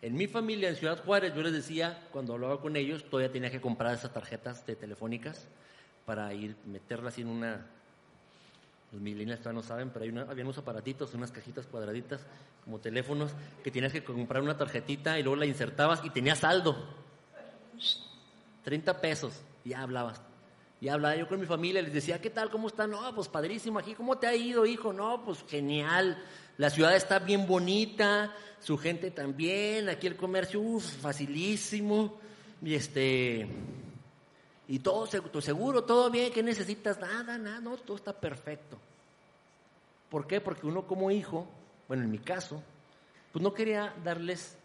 En 0.00 0.14
mi 0.14 0.28
familia, 0.28 0.68
en 0.68 0.76
Ciudad 0.76 1.02
Juárez, 1.04 1.34
yo 1.34 1.42
les 1.42 1.52
decía, 1.52 2.06
cuando 2.12 2.34
hablaba 2.34 2.60
con 2.60 2.76
ellos, 2.76 3.04
todavía 3.10 3.32
tenía 3.32 3.50
que 3.50 3.60
comprar 3.60 3.94
esas 3.94 4.12
tarjetas 4.12 4.64
de 4.64 4.76
telefónicas 4.76 5.48
para 6.06 6.32
ir, 6.32 6.54
meterla 6.66 7.08
así 7.08 7.22
en 7.22 7.28
una... 7.28 7.66
Los 8.92 9.00
millennials 9.00 9.40
todavía 9.40 9.60
no 9.60 9.66
saben, 9.66 9.90
pero 9.90 10.04
hay 10.04 10.30
había 10.30 10.44
unos 10.44 10.58
aparatitos, 10.58 11.12
unas 11.14 11.30
cajitas 11.30 11.66
cuadraditas, 11.66 12.20
como 12.64 12.78
teléfonos, 12.78 13.32
que 13.62 13.70
tenías 13.70 13.92
que 13.92 14.02
comprar 14.02 14.42
una 14.42 14.56
tarjetita 14.56 15.18
y 15.18 15.22
luego 15.22 15.36
la 15.36 15.46
insertabas 15.46 16.02
y 16.04 16.10
tenía 16.10 16.34
saldo. 16.34 16.76
30 18.64 19.00
pesos, 19.00 19.42
ya 19.64 19.82
hablabas. 19.82 20.20
Y 20.80 20.88
hablaba 20.88 21.16
yo 21.16 21.26
con 21.26 21.40
mi 21.40 21.46
familia, 21.46 21.82
les 21.82 21.92
decía, 21.92 22.20
¿qué 22.20 22.30
tal? 22.30 22.50
¿Cómo 22.50 22.68
están? 22.68 22.90
No, 22.90 23.14
pues 23.14 23.28
padrísimo 23.28 23.78
aquí. 23.78 23.94
¿Cómo 23.94 24.16
te 24.16 24.26
ha 24.26 24.34
ido, 24.34 24.64
hijo? 24.64 24.92
No, 24.92 25.24
pues 25.24 25.44
genial. 25.48 26.22
La 26.56 26.70
ciudad 26.70 26.94
está 26.94 27.18
bien 27.18 27.46
bonita, 27.46 28.32
su 28.60 28.78
gente 28.78 29.10
también, 29.10 29.88
aquí 29.88 30.06
el 30.06 30.16
comercio, 30.16 30.60
uff, 30.60 30.84
facilísimo. 30.84 32.20
Y 32.62 32.74
este, 32.74 33.48
y 34.68 34.78
todo 34.80 35.06
seguro, 35.06 35.84
todo 35.84 36.10
bien, 36.10 36.32
¿qué 36.32 36.42
necesitas? 36.42 37.00
Nada, 37.00 37.38
nada, 37.38 37.60
no, 37.60 37.76
todo 37.78 37.96
está 37.96 38.12
perfecto. 38.12 38.78
¿Por 40.10 40.26
qué? 40.26 40.40
Porque 40.40 40.66
uno 40.66 40.86
como 40.86 41.10
hijo, 41.10 41.46
bueno, 41.88 42.04
en 42.04 42.10
mi 42.10 42.18
caso, 42.18 42.62
pues 43.32 43.42
no 43.42 43.52
quería 43.52 43.94
darles 44.04 44.56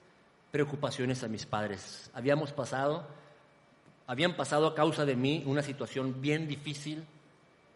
preocupaciones 0.51 1.23
a 1.23 1.27
mis 1.27 1.45
padres. 1.45 2.11
Habíamos 2.13 2.51
pasado 2.51 3.07
habían 4.07 4.35
pasado 4.35 4.67
a 4.67 4.75
causa 4.75 5.05
de 5.05 5.15
mí 5.15 5.43
una 5.45 5.61
situación 5.61 6.21
bien 6.21 6.47
difícil, 6.47 7.03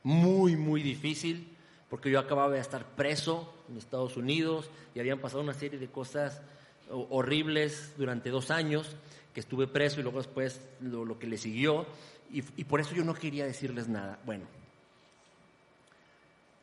muy, 0.03 0.55
muy 0.55 0.81
difícil, 0.81 1.47
porque 1.89 2.11
yo 2.11 2.19
acababa 2.19 2.53
de 2.53 2.59
estar 2.59 2.85
preso 2.85 3.53
en 3.69 3.77
Estados 3.77 4.17
Unidos 4.17 4.69
y 4.93 4.99
habían 4.99 5.19
pasado 5.19 5.41
una 5.41 5.53
serie 5.53 5.79
de 5.79 5.87
cosas 5.87 6.41
horribles 6.89 7.93
durante 7.97 8.29
dos 8.29 8.51
años, 8.51 8.95
que 9.33 9.39
estuve 9.39 9.67
preso 9.67 9.99
y 9.99 10.03
luego 10.03 10.17
después 10.17 10.59
lo, 10.81 11.17
que 11.19 11.27
le 11.27 11.37
siguió, 11.37 11.85
y, 12.31 12.63
por 12.65 12.79
eso 12.79 12.93
yo 12.93 13.03
no 13.03 13.13
quería 13.13 13.45
decirles 13.45 13.87
nada. 13.87 14.19
Bueno, 14.25 14.45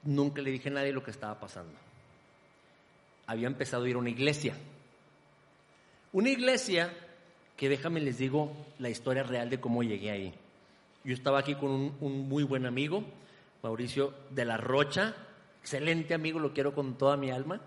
nunca 0.03 0.43
le 0.43 0.51
dije 0.51 0.69
a 0.69 0.73
nadie 0.73 0.93
lo 0.93 1.03
que 1.03 1.11
estaba 1.11 1.39
pasando. 1.39 1.73
Había 3.27 3.47
empezado 3.47 3.85
a 3.85 3.89
ir 3.89 3.97
a 3.97 3.99
una 3.99 4.11
iglesia. 4.11 4.55
Una 6.13 6.29
iglesia 6.29 6.93
que 7.57 7.69
déjame 7.69 8.01
les 8.01 8.19
digo 8.19 8.53
la 8.79 8.91
historia 8.91 9.23
real 9.23 9.49
de 9.49 9.61
cómo 9.61 9.83
llegué 9.83 10.11
ahí. 10.11 10.35
Yo 11.05 11.15
estaba 11.15 11.39
aquí 11.39 11.55
con 11.55 11.95
un, 12.01 12.29
muy 12.29 12.45
buen 12.45 12.67
amigo, 12.67 13.05
Mauricio 13.63 14.15
de 14.31 14.45
la 14.45 14.57
Rocha, 14.57 15.15
excelente 15.61 16.15
amigo, 16.15 16.39
lo 16.39 16.53
quiero 16.53 16.75
con 16.75 16.97
toda 16.97 17.17
mi 17.17 17.31
alma. 17.31 17.61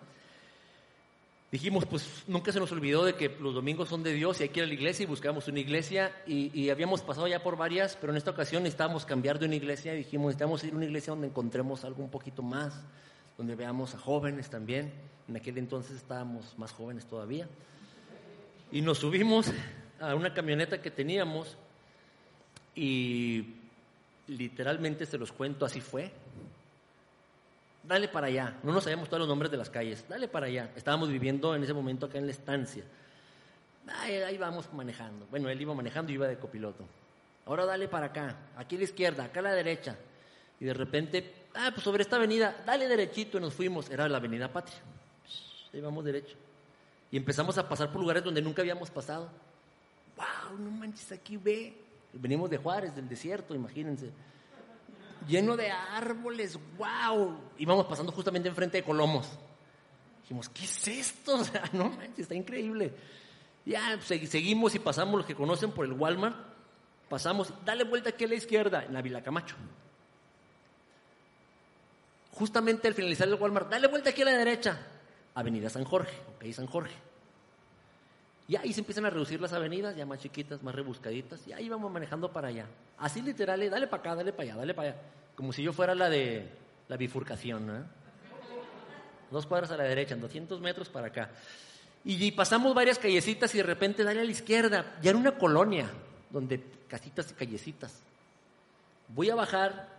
Dijimos, 1.49 1.85
pues 1.85 2.25
nunca 2.27 2.51
se 2.51 2.59
nos 2.59 2.73
olvidó 2.73 3.05
de 3.05 3.15
que 3.15 3.29
los 3.39 3.53
domingos 3.53 3.87
son 3.87 4.03
de 4.03 4.11
Dios 4.11 4.39
y 4.39 4.43
hay 4.43 4.49
que 4.49 4.59
ir 4.59 4.65
a 4.65 4.67
la 4.67 4.73
iglesia 4.73 5.03
y 5.03 5.05
buscamos 5.05 5.47
una 5.47 5.61
iglesia 5.61 6.11
y, 6.27 6.69
habíamos 6.69 7.01
pasado 7.01 7.25
ya 7.25 7.41
por 7.41 7.55
varias, 7.55 7.95
pero 7.95 8.11
en 8.11 8.17
esta 8.17 8.31
ocasión 8.31 8.63
necesitábamos 8.63 9.05
cambiar 9.05 9.39
de 9.39 9.45
una 9.45 9.55
iglesia 9.55 9.93
y 9.93 9.99
dijimos, 9.99 10.27
necesitamos 10.27 10.63
ir 10.65 10.73
a 10.73 10.75
una 10.75 10.85
iglesia 10.85 11.11
donde 11.11 11.27
encontremos 11.27 11.85
algo 11.85 12.03
un 12.03 12.09
poquito 12.09 12.41
más, 12.41 12.83
donde 13.37 13.55
veamos 13.55 13.95
a 13.95 13.97
jóvenes 13.97 14.49
también. 14.49 14.91
En 15.29 15.37
aquel 15.37 15.57
entonces 15.57 15.95
estábamos 15.95 16.57
más 16.57 16.73
jóvenes 16.73 17.05
todavía. 17.05 17.47
Y 18.69 18.81
nos 18.81 18.97
subimos 18.97 19.49
a 20.01 20.15
una 20.15 20.33
camioneta 20.33 20.81
que 20.81 20.91
teníamos 20.91 21.57
y 22.75 23.55
literalmente 24.27 25.05
se 25.05 25.17
los 25.17 25.31
cuento, 25.31 25.65
así 25.65 25.79
fue. 25.79 26.11
Dale 27.87 28.09
para 28.09 28.27
allá. 28.27 28.53
No 28.63 28.73
nos 28.73 28.83
sabíamos 28.83 29.07
todos 29.07 29.19
los 29.19 29.29
nombres 29.29 29.49
de 29.49 29.55
las 29.55 29.69
calles. 29.69 30.03
Dale 30.09 30.27
para 30.27 30.47
allá. 30.47 30.69
Estábamos 30.75 31.07
viviendo 31.07 31.55
en 31.55 31.63
ese 31.63 31.73
momento 31.73 32.05
acá 32.05 32.17
en 32.17 32.25
la 32.25 32.31
estancia. 32.31 32.83
Ahí, 34.01 34.37
vamos 34.37 34.71
manejando. 34.73 35.25
Bueno, 35.27 35.47
él 35.47 35.61
iba 35.61 35.73
manejando 35.73 36.11
y 36.11 36.15
iba 36.15 36.27
de 36.27 36.37
copiloto. 36.37 36.83
Ahora 37.45 37.65
dale 37.65 37.87
para 37.87 38.07
acá. 38.07 38.35
Aquí 38.57 38.75
a 38.75 38.79
la 38.79 38.83
izquierda, 38.83 39.23
acá 39.23 39.39
a 39.39 39.43
la 39.43 39.53
derecha. 39.53 39.95
Y 40.59 40.65
de 40.65 40.73
repente, 40.73 41.33
ah, 41.55 41.69
pues 41.71 41.83
sobre 41.83 42.01
esta 42.01 42.17
avenida, 42.17 42.61
dale 42.65 42.89
derechito 42.89 43.37
y 43.37 43.41
nos 43.41 43.53
fuimos. 43.53 43.89
Era 43.89 44.09
la 44.09 44.17
avenida 44.17 44.51
Patria. 44.51 44.79
Ahí 45.73 45.79
vamos 45.79 46.03
derecho. 46.03 46.35
Y 47.09 47.15
empezamos 47.15 47.57
a 47.57 47.69
pasar 47.69 47.89
por 47.89 48.01
lugares 48.01 48.21
donde 48.21 48.41
nunca 48.41 48.61
habíamos 48.61 48.91
pasado. 48.91 49.29
¡Wow! 50.17 50.59
No 50.59 50.71
manches, 50.71 51.09
aquí 51.13 51.37
ve. 51.37 51.73
Venimos 52.11 52.49
de 52.49 52.57
Juárez, 52.57 52.93
del 52.93 53.07
desierto, 53.07 53.55
imagínense. 53.55 54.11
Lleno 55.27 55.55
de 55.55 55.71
árboles, 55.71 56.59
wow. 56.77 57.39
Íbamos 57.57 57.85
pasando 57.85 58.11
justamente 58.11 58.49
enfrente 58.49 58.77
de 58.77 58.83
Colomos. 58.83 59.27
Dijimos, 60.21 60.49
¿qué 60.49 60.65
es 60.65 60.87
esto? 60.87 61.35
O 61.39 61.43
sea, 61.43 61.63
no 61.73 61.89
manches, 61.89 62.19
está 62.19 62.35
increíble. 62.35 62.93
Ya 63.65 63.97
pues, 64.05 64.29
seguimos 64.29 64.75
y 64.75 64.79
pasamos 64.79 65.15
los 65.15 65.25
que 65.25 65.35
conocen 65.35 65.71
por 65.71 65.85
el 65.85 65.93
Walmart. 65.93 66.35
Pasamos, 67.09 67.53
dale 67.65 67.83
vuelta 67.85 68.09
aquí 68.09 68.25
a 68.25 68.27
la 68.27 68.35
izquierda, 68.35 68.83
en 68.83 68.93
la 68.93 69.01
Vila 69.01 69.23
Camacho. 69.23 69.55
Justamente 72.31 72.87
al 72.87 72.93
finalizar 72.93 73.27
el 73.27 73.35
Walmart, 73.35 73.69
dale 73.69 73.87
vuelta 73.87 74.09
aquí 74.09 74.21
a 74.21 74.25
la 74.25 74.37
derecha, 74.37 74.77
Avenida 75.33 75.69
San 75.69 75.85
Jorge, 75.85 76.13
ok, 76.35 76.51
San 76.53 76.67
Jorge. 76.67 77.06
Y 78.47 78.55
ahí 78.55 78.71
se 78.71 78.79
empiezan 78.79 79.05
a 79.05 79.09
reducir 79.09 79.41
las 79.41 79.51
avenidas, 79.51 79.95
ya 79.95 80.05
más 80.05 80.19
chiquitas, 80.19 80.63
más 80.63 80.73
rebuscaditas, 80.73 81.45
y 81.47 81.53
ahí 81.53 81.67
vamos 81.67 81.91
manejando 81.91 82.31
para 82.31 82.47
allá. 82.47 82.65
Así 82.97 83.21
literal, 83.21 83.69
dale 83.69 83.87
para 83.87 83.99
acá, 83.99 84.15
dale 84.15 84.31
para 84.31 84.43
allá, 84.43 84.55
dale 84.55 84.73
para 84.73 84.89
allá. 84.89 85.01
Como 85.35 85.51
si 85.51 85.63
yo 85.63 85.73
fuera 85.73 85.93
la 85.93 86.09
de 86.09 86.47
la 86.87 86.95
bifurcación. 86.95 87.85
Dos 89.29 89.45
cuadras 89.45 89.71
a 89.71 89.77
la 89.77 89.83
derecha, 89.83 90.15
200 90.15 90.61
metros 90.61 90.87
para 90.87 91.07
acá. 91.07 91.29
Y, 92.05 92.31
pasamos 92.31 92.73
varias 92.73 92.97
callecitas 92.99 93.53
y 93.53 93.57
de 93.57 93.63
repente 93.63 94.05
dale 94.05 94.21
a 94.21 94.23
la 94.23 94.31
izquierda. 94.31 94.97
Ya 95.01 95.09
era 95.09 95.19
una 95.19 95.37
colonia, 95.37 95.89
donde 96.29 96.63
casitas 96.87 97.29
y 97.31 97.33
callecitas. 97.33 98.01
Voy 99.09 99.29
a 99.29 99.35
bajar 99.35 99.89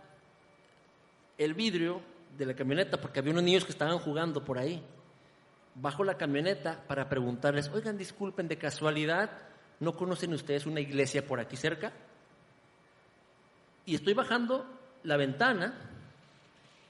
el 1.37 1.53
vidrio 1.53 2.01
de 2.35 2.47
la 2.47 2.55
camioneta 2.55 2.99
porque 2.99 3.19
había 3.19 3.31
unos 3.31 3.43
niños 3.43 3.63
que 3.63 3.71
estaban 3.71 3.99
jugando 3.99 4.43
por 4.43 4.57
ahí 4.57 4.83
bajo 5.75 6.03
la 6.03 6.17
camioneta 6.17 6.83
para 6.87 7.09
preguntarles, 7.09 7.69
oigan, 7.69 7.97
disculpen, 7.97 8.47
de 8.47 8.57
casualidad, 8.57 9.31
¿no 9.79 9.95
conocen 9.95 10.33
ustedes 10.33 10.65
una 10.65 10.79
iglesia 10.79 11.25
por 11.25 11.39
aquí 11.39 11.55
cerca? 11.55 11.93
Y 13.85 13.95
estoy 13.95 14.13
bajando 14.13 14.65
la 15.03 15.17
ventana 15.17 15.73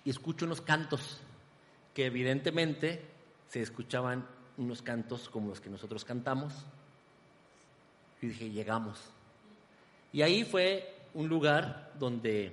y 0.03 0.09
escucho 0.09 0.45
unos 0.45 0.61
cantos, 0.61 1.21
que 1.93 2.05
evidentemente 2.05 3.05
se 3.47 3.61
escuchaban 3.61 4.25
unos 4.57 4.81
cantos 4.81 5.29
como 5.29 5.49
los 5.49 5.61
que 5.61 5.69
nosotros 5.69 6.03
cantamos. 6.03 6.53
Y 8.21 8.27
dije, 8.27 8.49
llegamos. 8.49 8.99
Y 10.11 10.21
ahí 10.21 10.43
fue 10.43 11.07
un 11.13 11.29
lugar 11.29 11.93
donde 11.97 12.51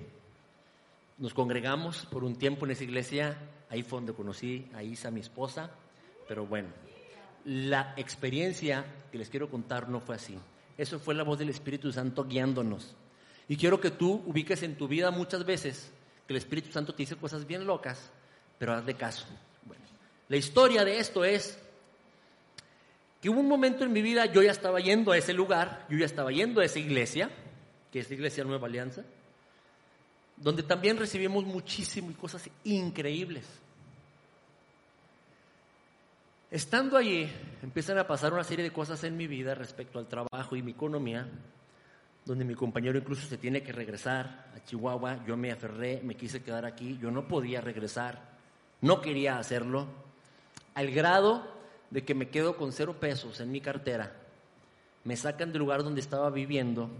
nos 1.19 1.35
congregamos 1.35 2.07
por 2.07 2.25
un 2.25 2.37
tiempo 2.37 2.67
en 2.67 2.73
esa 2.73 2.85
iglesia. 2.85 3.37
Ahí 3.69 3.83
fue 3.83 3.99
donde 3.99 4.13
conocí 4.13 4.71
a 4.75 4.83
Isa, 4.83 5.11
mi 5.11 5.21
esposa. 5.21 5.71
Pero 6.29 6.47
bueno, 6.47 6.69
la 7.45 7.95
experiencia 7.97 8.85
que 9.11 9.19
les 9.19 9.31
quiero 9.31 9.49
contar 9.49 9.89
no 9.89 10.01
fue 10.01 10.17
así. 10.17 10.39
Eso 10.77 10.99
fue 10.99 11.15
la 11.15 11.23
voz 11.23 11.39
del 11.39 11.49
Espíritu 11.49 11.93
Santo 11.93 12.25
guiándonos. 12.25 12.95
Y 13.49 13.57
quiero 13.57 13.81
que 13.81 13.91
tú 13.91 14.23
ubiques 14.27 14.63
en 14.63 14.77
tu 14.77 14.89
vida 14.89 15.11
muchas 15.11 15.45
veces 15.45 15.91
que 16.27 16.33
el 16.33 16.39
Espíritu 16.39 16.73
Santo 16.73 16.93
te 16.93 17.03
dice 17.03 17.17
cosas 17.17 17.47
bien 17.47 17.67
locas, 17.67 18.11
pero 18.59 18.73
haz 18.73 18.85
de 18.85 18.95
caso. 18.95 19.27
Bueno, 19.65 19.85
la 20.29 20.37
historia 20.37 20.85
de 20.85 20.99
esto 20.99 21.25
es 21.25 21.59
que 23.21 23.31
hubo 23.31 23.41
un 23.41 23.49
momento 23.49 23.85
en 23.85 23.93
mi 23.93 24.03
vida, 24.03 24.27
yo 24.27 24.43
ya 24.43 24.51
estaba 24.51 24.81
yendo 24.81 25.13
a 25.13 25.19
ese 25.19 25.33
lugar, 25.33 25.87
yo 25.89 25.97
ya 25.97 26.07
estaba 26.07 26.33
yendo 26.33 26.61
a 26.61 26.65
esa 26.65 26.79
iglesia, 26.79 27.31
que 27.93 28.01
es 28.01 28.09
la 28.09 28.17
iglesia 28.17 28.45
Nueva 28.45 28.67
Alianza, 28.67 29.05
donde 30.37 30.63
también 30.63 30.99
recibimos 30.99 31.45
muchísimo 31.45 32.11
y 32.11 32.15
cosas 32.15 32.51
increíbles. 32.65 33.47
Estando 36.51 36.97
allí, 36.97 37.29
empiezan 37.61 37.99
a 37.99 38.07
pasar 38.07 38.33
una 38.33 38.45
serie 38.45 38.63
de 38.63 38.73
cosas 38.73 39.03
en 39.03 39.17
mi 39.17 39.27
vida 39.27 39.57
respecto 39.57 39.99
al 39.99 40.07
trabajo 40.07 40.55
y 40.55 40.63
mi 40.63 40.71
economía, 40.71 41.29
donde 42.25 42.45
mi 42.45 42.55
compañero 42.55 42.99
incluso 42.99 43.27
se 43.27 43.37
tiene 43.37 43.65
que 43.65 43.73
regresar 43.73 44.53
a 44.55 44.65
Chihuahua, 44.65 45.25
yo 45.27 45.37
me 45.37 45.51
aferré, 45.51 46.01
me 46.05 46.15
quise 46.15 46.45
quedar 46.45 46.65
aquí, 46.65 46.99
yo 47.03 47.11
no 47.11 47.27
podía 47.27 47.61
regresar, 47.61 48.23
no 48.81 49.01
quería 49.01 49.39
hacerlo, 49.39 49.89
al 50.75 50.93
grado 50.93 51.43
de 51.91 52.05
que 52.05 52.15
me 52.15 52.29
quedo 52.29 52.57
con 52.57 52.71
cero 52.73 53.01
pesos 53.01 53.41
en 53.41 53.51
mi 53.51 53.61
cartera, 53.61 54.13
me 55.03 55.17
sacan 55.17 55.51
del 55.51 55.61
lugar 55.61 55.83
donde 55.83 56.01
estaba 56.01 56.31
viviendo 56.31 56.91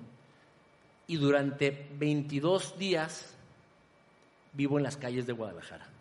y 1.07 1.19
durante 1.19 1.89
22 1.97 2.79
días 2.79 3.37
vivo 4.55 4.77
en 4.77 4.83
las 4.83 4.97
calles 4.97 5.25
de 5.25 5.33
Guadalajara. 5.33 5.96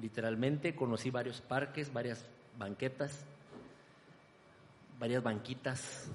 Literalmente 0.00 0.74
conocí 0.76 1.10
varios 1.10 1.40
parques, 1.40 1.92
varias 1.92 2.24
banquetas, 2.56 3.24
varias 4.98 5.22
banquitas. 5.22 6.08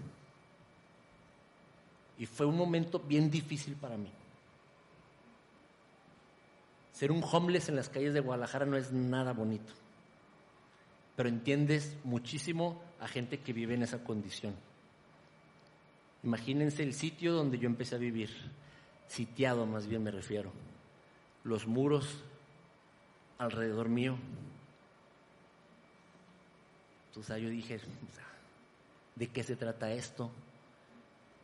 Y 2.17 2.25
fue 2.25 2.45
un 2.45 2.55
momento 2.55 2.99
bien 2.99 3.29
difícil 3.29 3.75
para 3.75 3.97
mí. 3.97 4.11
Ser 6.93 7.11
un 7.11 7.23
homeless 7.23 7.69
en 7.69 7.75
las 7.75 7.89
calles 7.89 8.13
de 8.13 8.19
Guadalajara 8.19 8.65
no 8.65 8.77
es 8.77 8.91
nada 8.91 9.33
bonito. 9.33 9.73
Pero 11.15 11.27
entiendes 11.27 11.95
muchísimo 12.03 12.81
a 12.99 13.07
gente 13.07 13.39
que 13.39 13.51
vive 13.51 13.73
en 13.73 13.83
esa 13.83 14.03
condición. 14.03 14.55
Imagínense 16.23 16.83
el 16.83 16.93
sitio 16.93 17.33
donde 17.33 17.59
yo 17.59 17.67
empecé 17.67 17.95
a 17.95 17.99
vivir. 17.99 18.29
sitiado 19.07 19.65
más 19.65 19.87
bien 19.87 20.03
me 20.03 20.11
refiero. 20.11 20.51
Los 21.43 21.67
muros 21.67 22.23
alrededor 23.37 23.89
mío. 23.89 24.17
Entonces 27.09 27.41
yo 27.41 27.49
dije, 27.49 27.79
¿de 29.15 29.27
qué 29.27 29.43
se 29.43 29.55
trata 29.55 29.91
esto? 29.91 30.31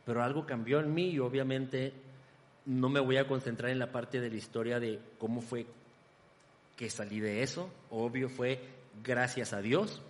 Pero 0.04 0.22
algo 0.22 0.44
cambió 0.46 0.80
en 0.80 0.92
mí 0.92 1.10
y 1.10 1.18
obviamente 1.20 1.92
no 2.66 2.88
me 2.88 3.00
voy 3.00 3.16
a 3.16 3.26
concentrar 3.26 3.70
en 3.70 3.78
la 3.78 3.92
parte 3.92 4.20
de 4.20 4.30
la 4.30 4.36
historia 4.36 4.80
de 4.80 5.00
cómo 5.18 5.40
fue 5.40 5.66
que 6.76 6.90
salí 6.90 7.20
de 7.20 7.42
eso. 7.42 7.70
Obvio 7.90 8.28
fue 8.28 8.60
gracias 9.04 9.52
a 9.52 9.60
Dios. 9.60 10.02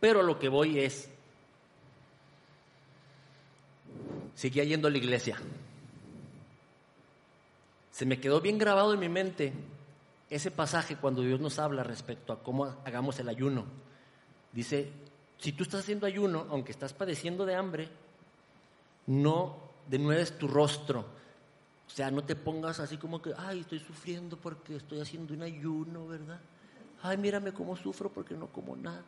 Pero 0.00 0.22
lo 0.22 0.38
que 0.38 0.48
voy 0.48 0.80
es, 0.80 1.08
seguía 4.34 4.64
yendo 4.64 4.88
a 4.88 4.90
la 4.90 4.98
iglesia. 4.98 5.38
Se 7.92 8.06
me 8.06 8.18
quedó 8.18 8.40
bien 8.40 8.58
grabado 8.58 8.94
en 8.94 9.00
mi 9.00 9.08
mente 9.08 9.52
ese 10.34 10.50
pasaje 10.50 10.96
cuando 10.96 11.20
Dios 11.20 11.38
nos 11.40 11.58
habla 11.58 11.84
respecto 11.84 12.32
a 12.32 12.42
cómo 12.42 12.64
hagamos 12.86 13.18
el 13.18 13.28
ayuno. 13.28 13.66
Dice, 14.50 14.90
si 15.38 15.52
tú 15.52 15.64
estás 15.64 15.80
haciendo 15.80 16.06
ayuno, 16.06 16.46
aunque 16.48 16.72
estás 16.72 16.94
padeciendo 16.94 17.44
de 17.44 17.54
hambre, 17.54 17.88
no 19.06 19.58
denueves 19.86 20.38
tu 20.38 20.48
rostro. 20.48 21.00
O 21.86 21.90
sea, 21.90 22.10
no 22.10 22.24
te 22.24 22.34
pongas 22.34 22.80
así 22.80 22.96
como 22.96 23.20
que, 23.20 23.34
ay, 23.36 23.60
estoy 23.60 23.80
sufriendo 23.80 24.38
porque 24.38 24.76
estoy 24.76 25.00
haciendo 25.00 25.34
un 25.34 25.42
ayuno, 25.42 26.06
¿verdad? 26.06 26.40
Ay, 27.02 27.18
mírame 27.18 27.52
cómo 27.52 27.76
sufro 27.76 28.08
porque 28.08 28.34
no 28.34 28.46
como 28.46 28.74
nada. 28.74 29.04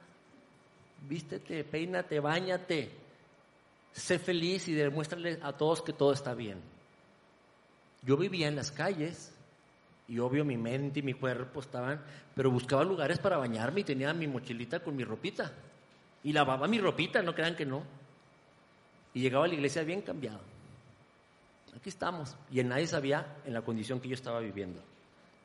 Vístete, 1.09 1.65
peínate, 1.65 2.21
bañate. 2.21 2.91
Sé 3.93 4.19
feliz 4.19 4.69
y 4.69 4.75
demuéstrale 4.75 5.39
a 5.43 5.53
todos 5.53 5.81
que 5.81 5.95
todo 5.95 6.13
está 6.13 6.35
bien. 6.35 6.61
Yo 8.03 8.19
vivía 8.19 8.49
en 8.49 8.57
las 8.57 8.71
calles 8.71 9.34
y 10.07 10.19
obvio 10.19 10.45
mi 10.45 10.57
mente 10.57 11.01
y 11.01 11.03
mi 11.03 11.15
cuerpo 11.15 11.61
estaban, 11.61 12.01
pero 12.35 12.51
buscaba 12.51 12.85
lugares 12.85 13.19
para 13.19 13.39
bañarme 13.39 13.81
y 13.81 13.85
tenía 13.85 14.13
mi 14.13 14.27
mochilita 14.27 14.81
con 14.81 14.95
mi 14.95 15.05
ropita. 15.05 15.51
Y 16.23 16.33
lavaba 16.33 16.67
mi 16.67 16.79
ropita, 16.79 17.23
no 17.23 17.35
crean 17.35 17.57
que 17.57 17.65
no. 17.65 17.83
Y 19.15 19.21
llegaba 19.21 19.45
a 19.45 19.49
la 19.49 19.55
iglesia 19.55 19.83
bien 19.83 20.03
cambiado. 20.03 20.41
Aquí 21.77 21.89
estamos. 21.89 22.37
Y 22.51 22.63
nadie 22.63 22.87
sabía 22.87 23.37
en 23.45 23.55
la 23.55 23.63
condición 23.63 24.01
que 24.01 24.09
yo 24.09 24.15
estaba 24.15 24.41
viviendo. 24.41 24.81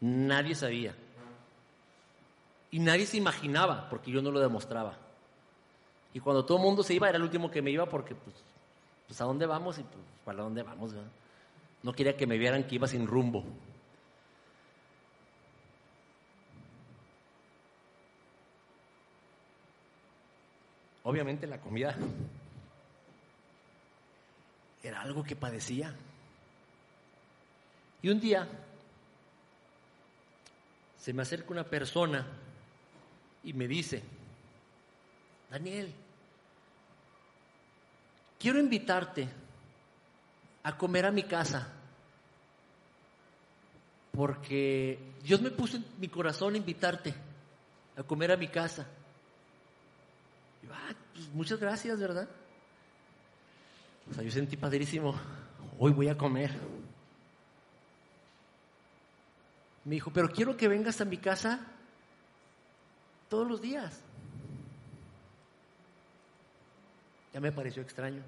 Nadie 0.01 0.55
sabía. 0.55 0.93
Y 2.71 2.79
nadie 2.79 3.05
se 3.05 3.17
imaginaba, 3.17 3.89
porque 3.89 4.11
yo 4.11 4.21
no 4.21 4.31
lo 4.31 4.39
demostraba. 4.39 4.97
Y 6.13 6.19
cuando 6.19 6.45
todo 6.45 6.57
el 6.57 6.63
mundo 6.63 6.83
se 6.83 6.93
iba, 6.93 7.07
era 7.07 7.17
el 7.17 7.23
último 7.23 7.49
que 7.49 7.61
me 7.61 7.71
iba 7.71 7.87
porque, 7.87 8.15
pues, 8.15 8.35
pues 9.07 9.19
¿a 9.21 9.25
dónde 9.25 9.45
vamos? 9.45 9.77
Y 9.79 9.83
pues, 9.83 10.03
¿para 10.23 10.43
dónde 10.43 10.63
vamos? 10.63 10.93
No 11.83 11.93
quería 11.93 12.15
que 12.15 12.27
me 12.27 12.37
vieran 12.37 12.63
que 12.65 12.75
iba 12.75 12.87
sin 12.87 13.07
rumbo. 13.07 13.43
Obviamente 21.09 21.47
la 21.47 21.59
comida 21.59 21.95
era 24.83 25.01
algo 25.01 25.23
que 25.23 25.35
padecía. 25.35 25.91
Y 28.03 28.09
un 28.09 28.19
día 28.19 28.47
se 30.99 31.11
me 31.11 31.23
acerca 31.23 31.49
una 31.49 31.63
persona 31.63 32.27
y 33.43 33.53
me 33.53 33.67
dice, 33.67 34.03
Daniel, 35.49 35.91
quiero 38.37 38.59
invitarte 38.59 39.27
a 40.61 40.77
comer 40.77 41.07
a 41.07 41.11
mi 41.11 41.23
casa, 41.23 41.73
porque 44.11 44.99
Dios 45.23 45.41
me 45.41 45.49
puso 45.49 45.77
en 45.77 45.85
mi 45.97 46.07
corazón 46.07 46.55
invitarte 46.55 47.15
a 47.97 48.03
comer 48.03 48.31
a 48.31 48.37
mi 48.37 48.49
casa. 48.49 48.85
Y 50.63 50.67
ah, 50.71 50.95
pues 51.13 51.27
muchas 51.33 51.59
gracias, 51.59 51.99
¿verdad? 51.99 52.27
O 54.09 54.13
sea, 54.13 54.23
yo 54.23 54.31
sentí 54.31 54.57
padrísimo, 54.57 55.15
hoy 55.77 55.91
voy 55.91 56.07
a 56.07 56.17
comer. 56.17 56.51
Me 59.85 59.95
dijo, 59.95 60.11
pero 60.11 60.31
quiero 60.31 60.57
que 60.57 60.67
vengas 60.67 61.01
a 61.01 61.05
mi 61.05 61.17
casa 61.17 61.59
todos 63.29 63.47
los 63.47 63.61
días. 63.61 64.01
Ya 67.33 67.39
me 67.39 67.51
pareció 67.51 67.81
extraño. 67.81 68.23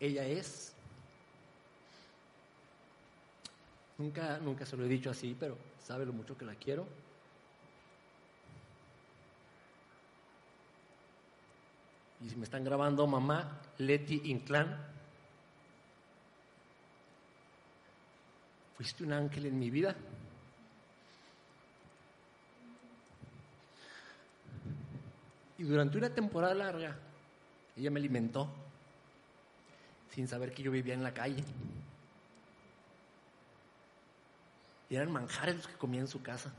Ella 0.00 0.24
es. 0.24 0.72
Nunca, 3.98 4.38
nunca 4.38 4.64
se 4.64 4.78
lo 4.78 4.86
he 4.86 4.88
dicho 4.88 5.10
así, 5.10 5.36
pero 5.38 5.58
sabe 5.84 6.06
lo 6.06 6.14
mucho 6.14 6.36
que 6.38 6.46
la 6.46 6.54
quiero. 6.54 6.86
Y 12.22 12.30
si 12.30 12.36
me 12.36 12.44
están 12.44 12.64
grabando, 12.64 13.06
mamá, 13.06 13.60
Leti 13.76 14.22
Inclán, 14.24 14.78
fuiste 18.76 19.04
un 19.04 19.12
ángel 19.12 19.46
en 19.46 19.58
mi 19.58 19.70
vida. 19.70 19.94
Y 25.58 25.62
durante 25.62 25.98
una 25.98 26.08
temporada 26.08 26.54
larga, 26.54 26.96
ella 27.76 27.90
me 27.90 28.00
alimentó 28.00 28.50
sin 30.10 30.28
saber 30.28 30.52
que 30.52 30.62
yo 30.62 30.70
vivía 30.70 30.94
en 30.94 31.02
la 31.02 31.14
calle. 31.14 31.44
Y 34.88 34.96
eran 34.96 35.10
manjares 35.12 35.56
los 35.56 35.66
que 35.66 35.74
comía 35.74 36.00
en 36.00 36.08
su 36.08 36.20
casa, 36.22 36.52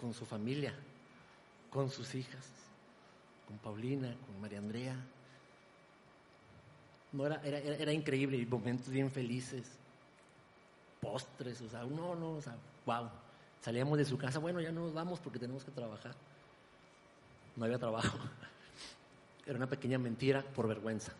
con 0.00 0.14
su 0.14 0.24
familia, 0.24 0.74
con 1.70 1.90
sus 1.90 2.14
hijas 2.14 2.58
con 3.48 3.56
Paulina, 3.56 4.14
con 4.26 4.40
María 4.42 4.58
Andrea. 4.58 4.94
No, 7.12 7.26
era, 7.26 7.40
era, 7.42 7.58
era 7.58 7.92
increíble, 7.92 8.44
momentos 8.44 8.90
bien 8.90 9.10
felices, 9.10 9.64
postres, 11.00 11.62
o 11.62 11.68
sea, 11.70 11.84
no, 11.84 12.14
no, 12.14 12.32
o 12.32 12.42
sea, 12.42 12.54
wow. 12.84 13.08
Salíamos 13.62 13.96
de 13.96 14.04
su 14.04 14.18
casa, 14.18 14.38
bueno, 14.38 14.60
ya 14.60 14.70
no 14.70 14.82
nos 14.82 14.92
vamos 14.92 15.18
porque 15.18 15.38
tenemos 15.38 15.64
que 15.64 15.70
trabajar. 15.70 16.14
No 17.56 17.64
había 17.64 17.78
trabajo. 17.78 18.18
Era 19.46 19.56
una 19.56 19.66
pequeña 19.66 19.98
mentira 19.98 20.42
por 20.42 20.68
vergüenza. 20.68 21.12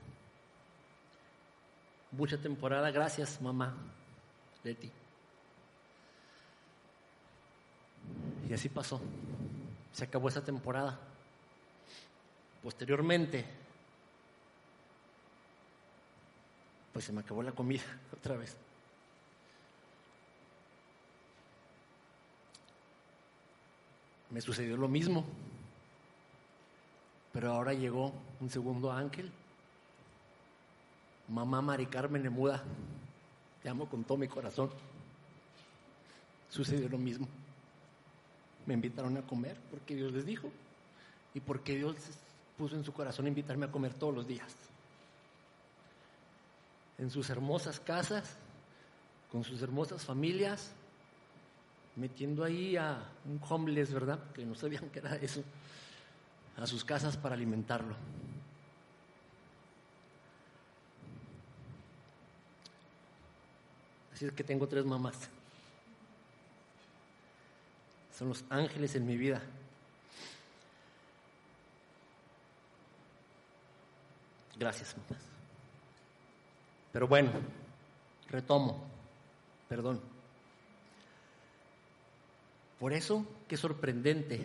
Mucha 2.11 2.39
temporada, 2.39 2.91
gracias 2.91 3.41
mamá, 3.41 3.75
Leti. 4.65 4.91
Y 8.49 8.55
así 8.55 8.69
pasó. 8.69 9.01
Se 9.93 10.05
acabó 10.05 10.29
esa 10.29 10.43
temporada. 10.43 10.99
Posteriormente, 12.63 13.45
pues 16.93 17.05
se 17.05 17.13
me 17.13 17.21
acabó 17.21 17.43
la 17.43 17.53
comida 17.53 17.83
otra 18.17 18.37
vez. 18.37 18.57
Me 24.31 24.41
sucedió 24.41 24.77
lo 24.77 24.89
mismo, 24.89 25.25
pero 27.33 27.53
ahora 27.53 27.73
llegó 27.73 28.13
un 28.41 28.51
segundo 28.51 28.93
ángel. 28.93 29.33
Mamá 31.29 31.61
Mari 31.61 31.87
Carmen 31.87 32.23
Nemuda, 32.23 32.63
te 33.63 33.69
amo 33.69 33.89
con 33.89 34.05
todo 34.05 34.17
mi 34.17 34.29
corazón. 34.29 34.71
Sucedió 36.49 36.89
lo 36.89 36.99
mismo. 36.99 37.29
Me 38.67 38.75
invitaron 38.75 39.17
a 39.17 39.23
comer 39.23 39.57
porque 39.71 39.95
Dios 39.95 40.13
les 40.13 40.25
dijo 40.25 40.51
y 41.35 41.41
porque 41.41 41.77
Dios 41.77 41.97
puso 42.57 42.77
en 42.77 42.85
su 42.85 42.93
corazón 42.93 43.27
invitarme 43.27 43.67
a 43.67 43.71
comer 43.71 43.95
todos 43.95 44.15
los 44.15 44.27
días. 44.27 44.55
En 46.97 47.11
sus 47.11 47.31
hermosas 47.31 47.79
casas, 47.79 48.37
con 49.31 49.45
sus 49.45 49.61
hermosas 49.63 50.05
familias, 50.05 50.73
metiendo 51.97 52.43
ahí 52.43 52.77
a 52.77 53.03
un 53.27 53.41
homeless, 53.49 53.93
¿verdad? 53.93 54.19
Que 54.33 54.47
no 54.47 54.55
sabían 54.55 54.89
que 54.91 55.01
era 55.01 55.17
eso, 55.17 55.43
a 56.57 56.67
sus 56.67 56.85
casas 56.85 57.17
para 57.17 57.35
alimentarlo. 57.35 57.95
Así 64.19 64.27
es 64.27 64.33
que 64.33 64.43
tengo 64.43 64.67
tres 64.67 64.85
mamás. 64.85 65.15
Son 68.19 68.31
los 68.31 68.45
ángeles 68.51 68.97
en 68.97 69.07
mi 69.07 69.17
vida. 69.17 69.41
Gracias, 74.59 74.97
mamás. 74.97 75.23
Pero 76.93 77.07
bueno, 77.07 77.31
retomo, 78.29 78.85
perdón. 79.69 80.01
Por 82.81 82.93
eso, 82.93 83.25
qué 83.47 83.57
sorprendente 83.57 84.45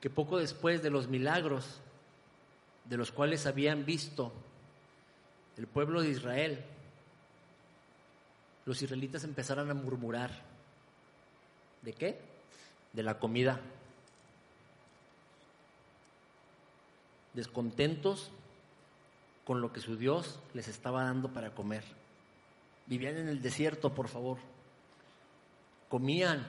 que 0.00 0.10
poco 0.10 0.38
después 0.38 0.80
de 0.80 0.90
los 0.90 1.08
milagros 1.08 1.80
de 2.84 2.98
los 2.98 3.10
cuales 3.10 3.46
habían 3.46 3.84
visto 3.84 4.32
el 5.56 5.66
pueblo 5.66 6.02
de 6.02 6.10
Israel, 6.10 6.64
los 8.68 8.82
israelitas 8.82 9.24
empezaron 9.24 9.70
a 9.70 9.74
murmurar. 9.74 10.30
¿De 11.80 11.94
qué? 11.94 12.20
De 12.92 13.02
la 13.02 13.18
comida. 13.18 13.58
Descontentos 17.32 18.30
con 19.46 19.62
lo 19.62 19.72
que 19.72 19.80
su 19.80 19.96
Dios 19.96 20.38
les 20.52 20.68
estaba 20.68 21.04
dando 21.04 21.32
para 21.32 21.54
comer. 21.54 21.82
Vivían 22.84 23.16
en 23.16 23.28
el 23.28 23.40
desierto, 23.40 23.94
por 23.94 24.08
favor. 24.08 24.36
Comían. 25.88 26.46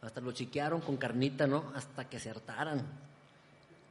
Hasta 0.00 0.22
lo 0.22 0.32
chiquearon 0.32 0.80
con 0.80 0.96
carnita, 0.96 1.46
¿no? 1.46 1.70
Hasta 1.74 2.08
que 2.08 2.18
se 2.18 2.30
hartaran. 2.30 2.82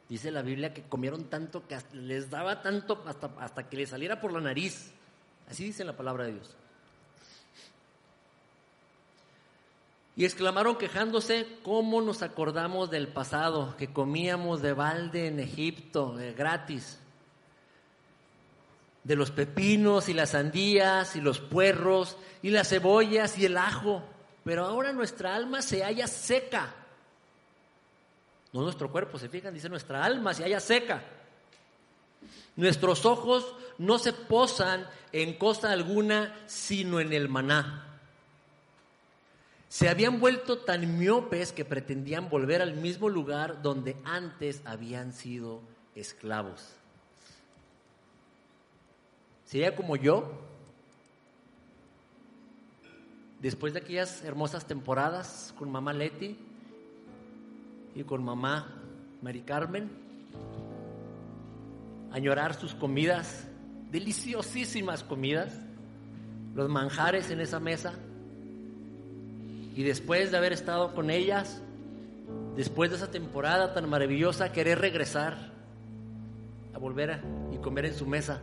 Dice 0.09 0.31
la 0.31 0.41
Biblia 0.41 0.73
que 0.73 0.81
comieron 0.81 1.25
tanto 1.25 1.67
que 1.67 1.77
les 1.93 2.31
daba 2.31 2.63
tanto 2.63 3.03
hasta, 3.05 3.27
hasta 3.37 3.69
que 3.69 3.77
les 3.77 3.89
saliera 3.89 4.19
por 4.19 4.33
la 4.33 4.41
nariz. 4.41 4.91
Así 5.47 5.63
dice 5.63 5.83
la 5.83 5.95
palabra 5.95 6.23
de 6.23 6.33
Dios. 6.33 6.55
Y 10.15 10.25
exclamaron 10.25 10.77
quejándose, 10.77 11.47
¿cómo 11.63 11.99
nos 12.01 12.21
acordamos 12.21 12.91
del 12.91 13.07
pasado, 13.07 13.75
que 13.77 13.91
comíamos 13.91 14.61
de 14.61 14.73
balde 14.73 15.27
en 15.27 15.39
Egipto, 15.39 16.13
de 16.15 16.33
gratis? 16.33 16.99
De 19.03 19.15
los 19.15 19.31
pepinos 19.31 20.09
y 20.09 20.13
las 20.13 20.29
sandías 20.29 21.15
y 21.15 21.21
los 21.21 21.39
puerros 21.39 22.17
y 22.43 22.51
las 22.51 22.69
cebollas 22.69 23.39
y 23.39 23.45
el 23.45 23.57
ajo. 23.57 24.03
Pero 24.43 24.65
ahora 24.65 24.93
nuestra 24.93 25.33
alma 25.33 25.63
se 25.63 25.83
halla 25.83 26.05
seca. 26.07 26.75
No 28.51 28.61
nuestro 28.61 28.91
cuerpo, 28.91 29.17
se 29.17 29.29
fijan, 29.29 29.53
dice 29.53 29.67
nuestra 29.67 30.05
alma 30.05 30.35
se 30.35 30.43
halla 30.43 30.59
seca. 30.59 31.03
Nuestros 32.55 33.03
ojos 33.07 33.55
no 33.79 33.97
se 33.97 34.13
posan 34.13 34.87
en 35.11 35.33
cosa 35.39 35.71
alguna 35.71 36.35
sino 36.45 36.99
en 36.99 37.13
el 37.13 37.29
maná 37.29 37.92
se 39.73 39.89
habían 39.89 40.19
vuelto 40.19 40.59
tan 40.59 40.99
miopes 40.99 41.51
que 41.51 41.65
pretendían 41.65 42.29
volver 42.29 42.61
al 42.61 42.75
mismo 42.75 43.09
lugar 43.09 43.63
donde 43.63 43.97
antes 44.05 44.61
habían 44.65 45.13
sido 45.13 45.63
esclavos. 45.95 46.75
Sería 49.45 49.75
como 49.75 49.95
yo, 49.95 50.31
después 53.41 53.73
de 53.73 53.79
aquellas 53.79 54.23
hermosas 54.23 54.67
temporadas 54.67 55.55
con 55.57 55.71
mamá 55.71 55.91
Leti 55.91 56.37
y 57.95 58.03
con 58.03 58.23
mamá 58.23 58.75
Mari 59.23 59.41
Carmen, 59.41 59.89
añorar 62.11 62.53
sus 62.53 62.75
comidas, 62.75 63.47
deliciosísimas 63.89 65.03
comidas, 65.03 65.51
los 66.53 66.69
manjares 66.69 67.31
en 67.31 67.41
esa 67.41 67.59
mesa 67.59 67.95
y 69.75 69.83
después 69.83 70.31
de 70.31 70.37
haber 70.37 70.53
estado 70.53 70.93
con 70.93 71.09
ellas, 71.09 71.61
después 72.55 72.91
de 72.91 72.97
esa 72.97 73.09
temporada 73.09 73.73
tan 73.73 73.89
maravillosa, 73.89 74.51
querer 74.51 74.79
regresar 74.79 75.51
a 76.73 76.77
volver 76.77 77.11
a, 77.11 77.21
y 77.51 77.57
comer 77.57 77.85
en 77.85 77.93
su 77.95 78.05
mesa, 78.05 78.41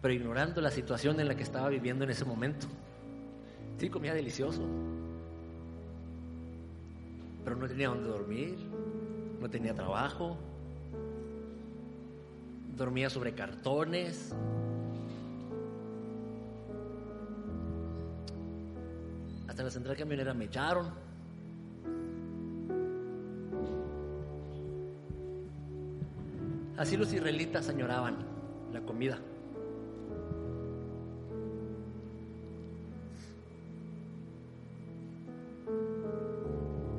pero 0.00 0.14
ignorando 0.14 0.60
la 0.60 0.70
situación 0.70 1.18
en 1.20 1.28
la 1.28 1.34
que 1.34 1.42
estaba 1.42 1.68
viviendo 1.68 2.04
en 2.04 2.10
ese 2.10 2.24
momento. 2.24 2.66
Sí, 3.78 3.88
comía 3.88 4.14
delicioso, 4.14 4.62
pero 7.44 7.56
no 7.56 7.66
tenía 7.66 7.88
dónde 7.88 8.08
dormir, 8.08 8.56
no 9.40 9.50
tenía 9.50 9.74
trabajo, 9.74 10.36
dormía 12.76 13.10
sobre 13.10 13.34
cartones, 13.34 14.32
Hasta 19.60 19.66
la 19.66 19.72
central 19.72 19.96
camionera 19.98 20.32
me 20.32 20.46
echaron. 20.46 20.90
Así 26.78 26.96
los 26.96 27.12
israelitas 27.12 27.68
añoraban 27.68 28.16
la 28.72 28.80
comida. 28.80 29.18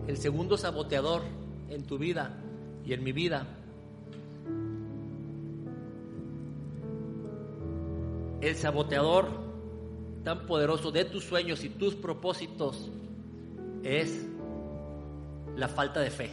El 0.06 0.18
segundo 0.18 0.56
saboteador 0.56 1.24
en 1.68 1.84
tu 1.88 1.98
vida 1.98 2.38
y 2.86 2.94
en 2.94 3.04
mi 3.04 3.12
vida 3.12 3.48
el 8.40 8.56
saboteador 8.56 9.51
tan 10.24 10.46
poderoso 10.46 10.92
de 10.92 11.06
tus 11.06 11.24
sueños 11.24 11.64
y 11.64 11.70
tus 11.70 11.96
propósitos 11.96 12.90
es 13.84 14.26
la 15.56 15.68
falta 15.68 16.00
de 16.00 16.10
fe. 16.10 16.32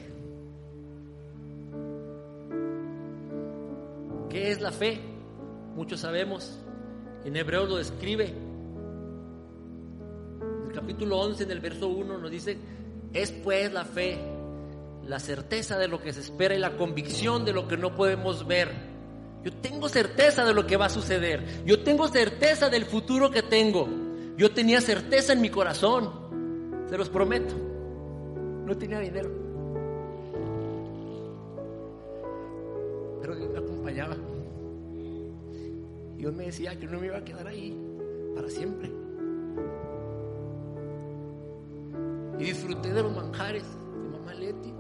¿Qué 4.28 4.50
es 4.50 4.60
la 4.60 4.70
fe? 4.70 5.00
Muchos 5.74 6.00
sabemos. 6.00 6.58
En 7.24 7.36
Hebreo 7.36 7.64
lo 7.64 7.76
describe. 7.76 8.26
En 10.40 10.66
el 10.68 10.72
capítulo 10.72 11.18
11, 11.20 11.44
en 11.44 11.50
el 11.50 11.60
verso 11.60 11.88
1, 11.88 12.18
nos 12.18 12.30
dice, 12.30 12.58
es 13.12 13.32
pues 13.32 13.72
la 13.72 13.84
fe, 13.84 14.18
la 15.06 15.18
certeza 15.18 15.78
de 15.78 15.88
lo 15.88 16.02
que 16.02 16.12
se 16.12 16.20
espera 16.20 16.54
y 16.54 16.58
la 16.58 16.76
convicción 16.76 17.44
de 17.44 17.52
lo 17.52 17.66
que 17.66 17.76
no 17.78 17.94
podemos 17.94 18.46
ver. 18.46 18.87
Yo 19.44 19.52
tengo 19.52 19.88
certeza 19.88 20.44
de 20.44 20.52
lo 20.52 20.66
que 20.66 20.76
va 20.76 20.86
a 20.86 20.90
suceder. 20.90 21.64
Yo 21.64 21.82
tengo 21.82 22.08
certeza 22.08 22.68
del 22.68 22.84
futuro 22.84 23.30
que 23.30 23.42
tengo. 23.42 23.88
Yo 24.36 24.52
tenía 24.52 24.80
certeza 24.80 25.32
en 25.32 25.40
mi 25.40 25.50
corazón. 25.50 26.10
Se 26.88 26.98
los 26.98 27.08
prometo. 27.08 27.54
No 28.64 28.76
tenía 28.76 28.98
dinero. 28.98 29.30
Pero 33.20 33.34
Dios 33.36 33.50
me 33.50 33.58
acompañaba. 33.58 34.16
Dios 36.16 36.34
me 36.34 36.46
decía 36.46 36.78
que 36.78 36.86
no 36.86 36.98
me 36.98 37.06
iba 37.06 37.18
a 37.18 37.24
quedar 37.24 37.46
ahí 37.46 37.76
para 38.34 38.50
siempre. 38.50 38.90
Y 42.38 42.44
disfruté 42.44 42.92
de 42.92 43.02
los 43.02 43.14
manjares 43.14 43.64
de 43.64 44.08
mamá 44.08 44.34
Leti 44.34 44.72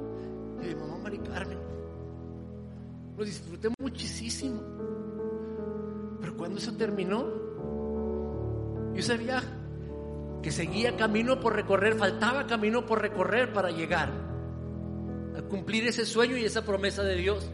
de 0.60 0.74
mamá 0.74 0.98
Mari 0.98 1.18
Carmen. 1.18 1.58
Lo 3.18 3.24
disfruté 3.24 3.68
muchísimo. 3.80 4.62
Pero 6.20 6.36
cuando 6.36 6.58
eso 6.58 6.72
terminó, 6.74 7.26
yo 8.94 9.02
sabía 9.02 9.42
que 10.40 10.52
seguía 10.52 10.96
camino 10.96 11.40
por 11.40 11.56
recorrer, 11.56 11.96
faltaba 11.96 12.46
camino 12.46 12.86
por 12.86 13.02
recorrer 13.02 13.52
para 13.52 13.72
llegar 13.72 14.12
a 15.36 15.42
cumplir 15.42 15.88
ese 15.88 16.06
sueño 16.06 16.36
y 16.36 16.44
esa 16.44 16.64
promesa 16.64 17.02
de 17.02 17.16
Dios. 17.16 17.50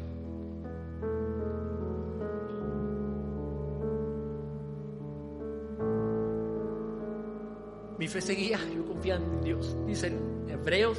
Mi 7.99 8.07
fe 8.07 8.21
seguía, 8.21 8.59
yo 8.75 8.85
confiaba 8.85 9.25
en 9.25 9.41
Dios. 9.41 9.75
Dicen 9.87 10.45
Hebreos 10.47 10.99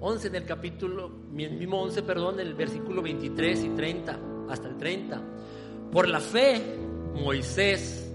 11 0.00 0.28
en 0.28 0.34
el 0.34 0.44
capítulo, 0.46 1.10
mismo 1.30 1.82
11, 1.82 2.02
perdón, 2.02 2.40
en 2.40 2.46
el 2.46 2.54
versículo 2.54 3.02
23 3.02 3.64
y 3.64 3.68
30, 3.68 4.18
hasta 4.48 4.68
el 4.68 4.78
30. 4.78 5.20
Por 5.92 6.08
la 6.08 6.20
fe, 6.20 6.78
Moisés, 7.14 8.10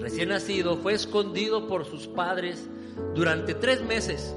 recién 0.00 0.28
nacido, 0.28 0.76
fue 0.76 0.94
escondido 0.94 1.66
por 1.66 1.84
sus 1.84 2.06
padres 2.06 2.68
durante 3.14 3.54
tres 3.54 3.84
meses, 3.84 4.34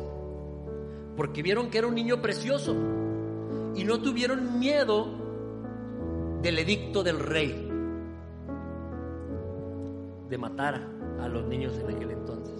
porque 1.15 1.43
vieron 1.43 1.69
que 1.69 1.77
era 1.77 1.87
un 1.87 1.95
niño 1.95 2.21
precioso 2.21 2.75
y 3.75 3.83
no 3.83 4.01
tuvieron 4.01 4.59
miedo 4.59 5.07
del 6.41 6.57
edicto 6.57 7.03
del 7.03 7.19
rey 7.19 7.69
de 10.29 10.37
matar 10.37 10.81
a 11.21 11.27
los 11.27 11.45
niños 11.45 11.77
en 11.77 11.95
aquel 11.95 12.11
entonces. 12.11 12.58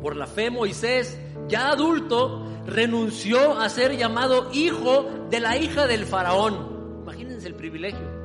Por 0.00 0.16
la 0.16 0.26
fe 0.26 0.50
Moisés, 0.50 1.18
ya 1.48 1.70
adulto, 1.70 2.46
renunció 2.66 3.58
a 3.58 3.68
ser 3.68 3.96
llamado 3.96 4.50
hijo 4.52 5.06
de 5.30 5.40
la 5.40 5.56
hija 5.56 5.86
del 5.86 6.04
faraón. 6.04 7.00
Imagínense 7.02 7.48
el 7.48 7.54
privilegio. 7.54 8.18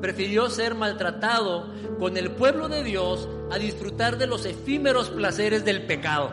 Prefirió 0.00 0.48
ser 0.48 0.74
maltratado 0.74 1.72
con 1.98 2.16
el 2.16 2.30
pueblo 2.30 2.68
de 2.68 2.82
Dios 2.82 3.28
a 3.50 3.58
disfrutar 3.58 4.16
de 4.16 4.26
los 4.26 4.46
efímeros 4.46 5.10
placeres 5.10 5.64
del 5.64 5.86
pecado. 5.86 6.30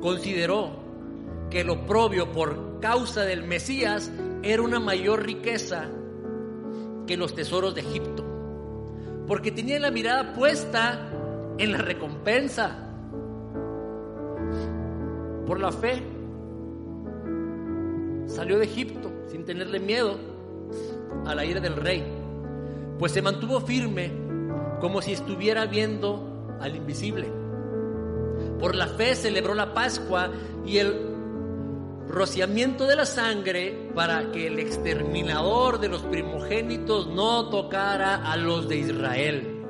Consideró 0.00 0.70
que 1.50 1.60
el 1.60 1.70
oprobio 1.70 2.32
por 2.32 2.80
causa 2.80 3.24
del 3.24 3.44
Mesías 3.44 4.10
era 4.42 4.62
una 4.62 4.80
mayor 4.80 5.24
riqueza 5.24 5.88
que 7.06 7.16
los 7.16 7.34
tesoros 7.34 7.74
de 7.74 7.82
Egipto, 7.82 8.24
porque 9.30 9.52
tenían 9.52 9.82
la 9.82 9.92
mirada 9.92 10.32
puesta 10.32 11.08
en 11.56 11.70
la 11.70 11.78
recompensa 11.78 12.76
por 15.46 15.60
la 15.60 15.70
fe. 15.70 16.02
Salió 18.26 18.58
de 18.58 18.64
Egipto 18.64 19.12
sin 19.28 19.44
tenerle 19.44 19.78
miedo 19.78 20.18
a 21.26 21.36
la 21.36 21.44
ira 21.44 21.60
del 21.60 21.76
rey, 21.76 22.04
pues 22.98 23.12
se 23.12 23.22
mantuvo 23.22 23.60
firme 23.60 24.10
como 24.80 25.00
si 25.00 25.12
estuviera 25.12 25.64
viendo 25.66 26.58
al 26.60 26.74
invisible. 26.74 27.28
Por 28.58 28.74
la 28.74 28.88
fe 28.88 29.14
celebró 29.14 29.54
la 29.54 29.74
Pascua 29.74 30.32
y 30.66 30.78
el 30.78 31.09
rociamiento 32.10 32.86
de 32.86 32.96
la 32.96 33.06
sangre 33.06 33.90
para 33.94 34.30
que 34.32 34.46
el 34.46 34.58
exterminador 34.58 35.80
de 35.80 35.88
los 35.88 36.02
primogénitos 36.02 37.06
no 37.08 37.48
tocara 37.48 38.30
a 38.30 38.36
los 38.36 38.68
de 38.68 38.76
Israel. 38.76 39.64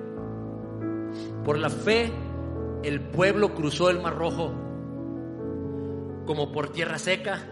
Por 1.45 1.59
la 1.59 1.71
fe 1.71 2.13
el 2.83 3.01
pueblo 3.01 3.55
cruzó 3.55 3.91
el 3.91 4.01
mar 4.01 4.17
rojo 4.17 4.53
como 6.27 6.53
por 6.53 6.71
tierra 6.71 6.99
seca, 6.99 7.47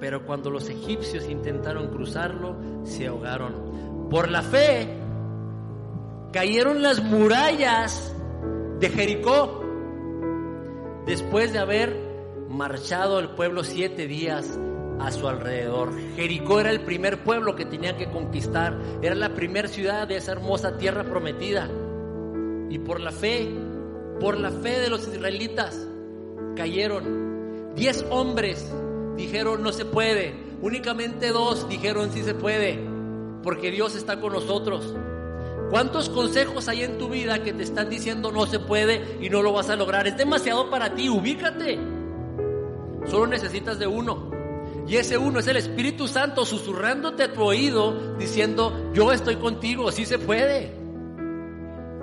pero 0.00 0.24
cuando 0.24 0.50
los 0.50 0.68
egipcios 0.68 1.28
intentaron 1.28 1.88
cruzarlo, 1.88 2.56
se 2.84 3.06
ahogaron. 3.06 4.08
Por 4.08 4.30
la 4.30 4.42
fe 4.42 4.88
cayeron 6.32 6.82
las 6.82 7.02
murallas 7.02 8.14
de 8.80 8.88
Jericó 8.88 9.62
después 11.04 11.52
de 11.52 11.58
haber 11.58 12.07
marchado 12.48 13.18
el 13.18 13.30
pueblo 13.30 13.64
siete 13.64 14.06
días 14.06 14.58
a 15.00 15.12
su 15.12 15.28
alrededor. 15.28 15.92
Jericó 16.16 16.60
era 16.60 16.70
el 16.70 16.80
primer 16.80 17.22
pueblo 17.22 17.54
que 17.54 17.64
tenían 17.64 17.96
que 17.96 18.10
conquistar, 18.10 18.78
era 19.02 19.14
la 19.14 19.34
primera 19.34 19.68
ciudad 19.68 20.08
de 20.08 20.16
esa 20.16 20.32
hermosa 20.32 20.76
tierra 20.76 21.04
prometida. 21.04 21.68
Y 22.70 22.78
por 22.78 23.00
la 23.00 23.12
fe, 23.12 23.48
por 24.20 24.38
la 24.38 24.50
fe 24.50 24.80
de 24.80 24.90
los 24.90 25.06
israelitas, 25.06 25.86
cayeron. 26.56 27.74
Diez 27.74 28.04
hombres 28.10 28.72
dijeron 29.16 29.62
no 29.62 29.72
se 29.72 29.84
puede, 29.84 30.34
únicamente 30.60 31.28
dos 31.30 31.68
dijeron 31.68 32.10
sí 32.12 32.22
se 32.22 32.34
puede, 32.34 32.78
porque 33.42 33.70
Dios 33.70 33.94
está 33.94 34.20
con 34.20 34.32
nosotros. 34.32 34.94
¿Cuántos 35.70 36.08
consejos 36.08 36.66
hay 36.68 36.82
en 36.82 36.96
tu 36.96 37.10
vida 37.10 37.42
que 37.42 37.52
te 37.52 37.62
están 37.62 37.90
diciendo 37.90 38.32
no 38.32 38.46
se 38.46 38.58
puede 38.58 39.18
y 39.20 39.28
no 39.28 39.42
lo 39.42 39.52
vas 39.52 39.68
a 39.68 39.76
lograr? 39.76 40.06
Es 40.06 40.16
demasiado 40.16 40.70
para 40.70 40.94
ti, 40.94 41.10
ubícate. 41.10 41.97
Solo 43.08 43.26
necesitas 43.26 43.78
de 43.78 43.86
uno. 43.86 44.30
Y 44.86 44.96
ese 44.96 45.18
uno 45.18 45.40
es 45.40 45.46
el 45.46 45.56
Espíritu 45.56 46.08
Santo 46.08 46.46
susurrándote 46.46 47.22
a 47.22 47.32
tu 47.32 47.42
oído 47.42 48.16
diciendo, 48.16 48.90
yo 48.94 49.12
estoy 49.12 49.36
contigo, 49.36 49.92
sí 49.92 50.06
se 50.06 50.18
puede. 50.18 50.72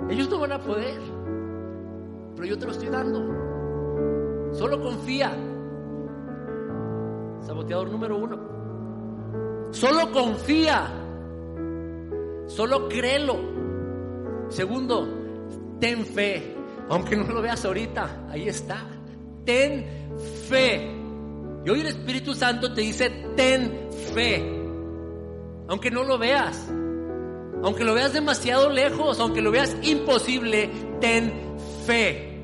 Ellos 0.08 0.30
no 0.30 0.38
van 0.38 0.52
a 0.52 0.60
poder, 0.60 1.00
pero 2.36 2.46
yo 2.46 2.56
te 2.56 2.66
lo 2.66 2.72
estoy 2.72 2.88
dando. 2.88 4.52
Solo 4.52 4.80
confía. 4.80 5.32
Saboteador 7.40 7.90
número 7.90 8.16
uno. 8.18 8.38
Solo 9.72 10.10
confía. 10.12 10.86
Solo 12.46 12.88
créelo. 12.88 13.36
Segundo, 14.48 15.08
ten 15.80 16.04
fe. 16.06 16.56
Aunque 16.88 17.16
no 17.16 17.24
lo 17.24 17.42
veas 17.42 17.64
ahorita, 17.64 18.28
ahí 18.30 18.48
está. 18.48 18.86
Ten 19.44 19.84
fe. 20.48 20.95
Y 21.66 21.70
hoy 21.70 21.80
el 21.80 21.88
Espíritu 21.88 22.32
Santo 22.32 22.72
te 22.72 22.80
dice, 22.80 23.10
ten 23.34 23.90
fe. 24.14 24.40
Aunque 25.66 25.90
no 25.90 26.04
lo 26.04 26.16
veas. 26.16 26.64
Aunque 27.64 27.82
lo 27.82 27.92
veas 27.92 28.12
demasiado 28.12 28.70
lejos, 28.70 29.18
aunque 29.18 29.42
lo 29.42 29.50
veas 29.50 29.76
imposible, 29.82 30.70
ten 31.00 31.32
fe. 31.84 32.40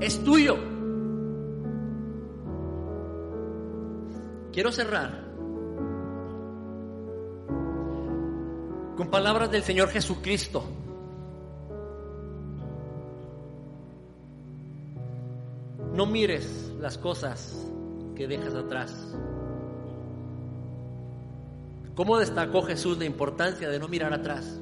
Es 0.00 0.22
tuyo. 0.22 0.58
Quiero 4.52 4.70
cerrar 4.70 5.24
con 8.98 9.08
palabras 9.10 9.50
del 9.50 9.62
Señor 9.62 9.88
Jesucristo. 9.88 10.62
No 15.98 16.06
mires 16.06 16.72
las 16.78 16.96
cosas 16.96 17.66
que 18.14 18.28
dejas 18.28 18.54
atrás. 18.54 18.94
¿Cómo 21.96 22.18
destacó 22.18 22.62
Jesús 22.62 22.98
la 22.98 23.04
importancia 23.04 23.68
de 23.68 23.80
no 23.80 23.88
mirar 23.88 24.14
atrás? 24.14 24.60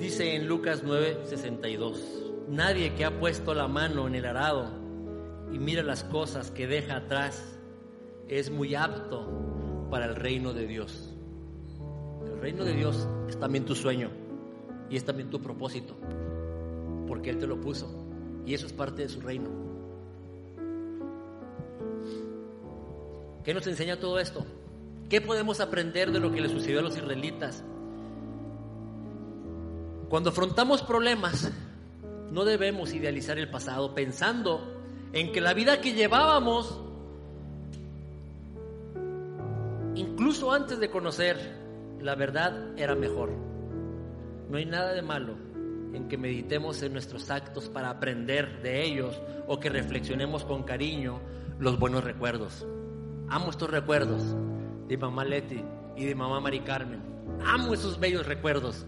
Dice 0.00 0.34
en 0.34 0.48
Lucas 0.48 0.82
9:62, 0.82 2.48
nadie 2.48 2.92
que 2.96 3.04
ha 3.04 3.20
puesto 3.20 3.54
la 3.54 3.68
mano 3.68 4.08
en 4.08 4.16
el 4.16 4.26
arado 4.26 4.68
y 5.52 5.60
mira 5.60 5.84
las 5.84 6.02
cosas 6.02 6.50
que 6.50 6.66
deja 6.66 6.96
atrás 6.96 7.56
es 8.26 8.50
muy 8.50 8.74
apto 8.74 9.45
para 9.90 10.06
el 10.06 10.16
reino 10.16 10.52
de 10.52 10.66
Dios. 10.66 11.12
El 12.26 12.40
reino 12.40 12.64
de 12.64 12.74
Dios 12.74 13.08
es 13.28 13.38
también 13.38 13.64
tu 13.64 13.74
sueño 13.74 14.10
y 14.90 14.96
es 14.96 15.04
también 15.04 15.30
tu 15.30 15.40
propósito, 15.40 15.96
porque 17.06 17.30
Él 17.30 17.38
te 17.38 17.46
lo 17.46 17.60
puso 17.60 17.88
y 18.44 18.54
eso 18.54 18.66
es 18.66 18.72
parte 18.72 19.02
de 19.02 19.08
su 19.08 19.20
reino. 19.20 19.50
¿Qué 23.44 23.54
nos 23.54 23.66
enseña 23.66 23.98
todo 23.98 24.18
esto? 24.18 24.44
¿Qué 25.08 25.20
podemos 25.20 25.60
aprender 25.60 26.10
de 26.10 26.18
lo 26.18 26.32
que 26.32 26.40
le 26.40 26.48
sucedió 26.48 26.80
a 26.80 26.82
los 26.82 26.96
israelitas? 26.96 27.62
Cuando 30.08 30.30
afrontamos 30.30 30.82
problemas, 30.82 31.52
no 32.32 32.44
debemos 32.44 32.92
idealizar 32.92 33.38
el 33.38 33.48
pasado 33.50 33.94
pensando 33.94 34.82
en 35.12 35.32
que 35.32 35.40
la 35.40 35.54
vida 35.54 35.80
que 35.80 35.94
llevábamos, 35.94 36.80
antes 40.56 40.80
de 40.80 40.90
conocer 40.90 41.36
la 42.00 42.14
verdad, 42.14 42.78
era 42.78 42.94
mejor. 42.94 43.30
No 44.48 44.58
hay 44.58 44.64
nada 44.64 44.92
de 44.92 45.02
malo 45.02 45.34
en 45.92 46.08
que 46.08 46.16
meditemos 46.16 46.82
en 46.82 46.92
nuestros 46.92 47.30
actos 47.30 47.68
para 47.68 47.90
aprender 47.90 48.62
de 48.62 48.84
ellos 48.84 49.20
o 49.46 49.58
que 49.60 49.70
reflexionemos 49.70 50.44
con 50.44 50.62
cariño 50.62 51.20
los 51.58 51.78
buenos 51.78 52.04
recuerdos. 52.04 52.66
Amo 53.28 53.50
estos 53.50 53.70
recuerdos 53.70 54.22
de 54.88 54.96
mamá 54.96 55.24
Leti 55.24 55.62
y 55.96 56.04
de 56.04 56.14
mamá 56.14 56.40
Mari 56.40 56.60
Carmen. 56.60 57.00
Amo 57.44 57.74
esos 57.74 57.98
bellos 57.98 58.26
recuerdos. 58.26 58.86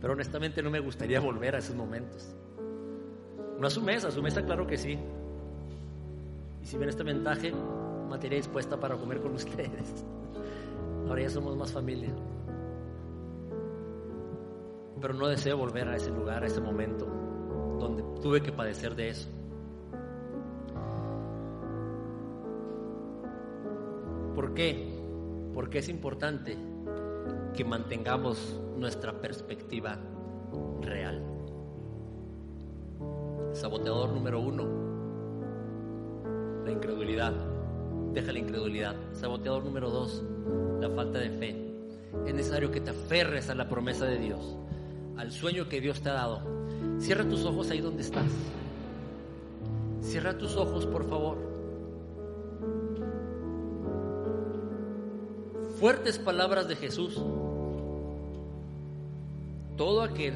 Pero 0.00 0.12
honestamente 0.12 0.62
no 0.62 0.70
me 0.70 0.80
gustaría 0.80 1.20
volver 1.20 1.54
a 1.54 1.58
esos 1.58 1.74
momentos. 1.74 2.34
No 3.58 3.66
a 3.66 3.70
su 3.70 3.80
mesa, 3.80 4.08
a 4.08 4.10
su 4.10 4.22
mesa 4.22 4.44
claro 4.44 4.66
que 4.66 4.76
sí. 4.76 4.98
Y 6.62 6.66
si 6.66 6.76
ven 6.76 6.88
este 6.88 7.02
mensaje, 7.02 7.52
materia 8.08 8.36
dispuesta 8.36 8.78
para 8.78 8.96
comer 8.96 9.20
con 9.20 9.32
ustedes. 9.34 10.04
Ahora 11.08 11.22
ya 11.22 11.30
somos 11.30 11.56
más 11.56 11.72
familia. 11.72 12.10
Pero 15.00 15.14
no 15.14 15.28
deseo 15.28 15.56
volver 15.56 15.88
a 15.88 15.96
ese 15.96 16.10
lugar, 16.10 16.42
a 16.42 16.46
ese 16.46 16.60
momento 16.60 17.06
donde 17.78 18.02
tuve 18.20 18.42
que 18.42 18.52
padecer 18.52 18.94
de 18.94 19.10
eso. 19.10 19.28
¿Por 24.34 24.54
qué? 24.54 24.94
Porque 25.54 25.78
es 25.78 25.88
importante 25.88 26.56
que 27.54 27.64
mantengamos 27.64 28.60
nuestra 28.76 29.12
perspectiva 29.20 29.98
real. 30.82 31.22
Saboteador 33.52 34.12
número 34.12 34.40
uno, 34.40 34.64
la 36.64 36.70
incredulidad. 36.70 37.32
Deja 38.12 38.32
la 38.32 38.38
incredulidad. 38.38 38.96
Saboteador 39.12 39.64
número 39.64 39.90
dos, 39.90 40.22
la 40.80 40.90
falta 40.90 41.18
de 41.18 41.30
fe. 41.30 41.66
Es 42.26 42.34
necesario 42.34 42.70
que 42.70 42.80
te 42.80 42.90
aferres 42.90 43.50
a 43.50 43.54
la 43.54 43.68
promesa 43.68 44.06
de 44.06 44.18
Dios, 44.18 44.56
al 45.16 45.32
sueño 45.32 45.68
que 45.68 45.80
Dios 45.80 46.00
te 46.00 46.10
ha 46.10 46.14
dado. 46.14 46.40
Cierra 46.98 47.28
tus 47.28 47.44
ojos 47.44 47.70
ahí 47.70 47.80
donde 47.80 48.02
estás. 48.02 48.30
Cierra 50.00 50.36
tus 50.38 50.56
ojos, 50.56 50.86
por 50.86 51.08
favor. 51.08 51.36
Fuertes 55.78 56.18
palabras 56.18 56.68
de 56.68 56.76
Jesús. 56.76 57.20
Todo 59.76 60.02
aquel 60.02 60.34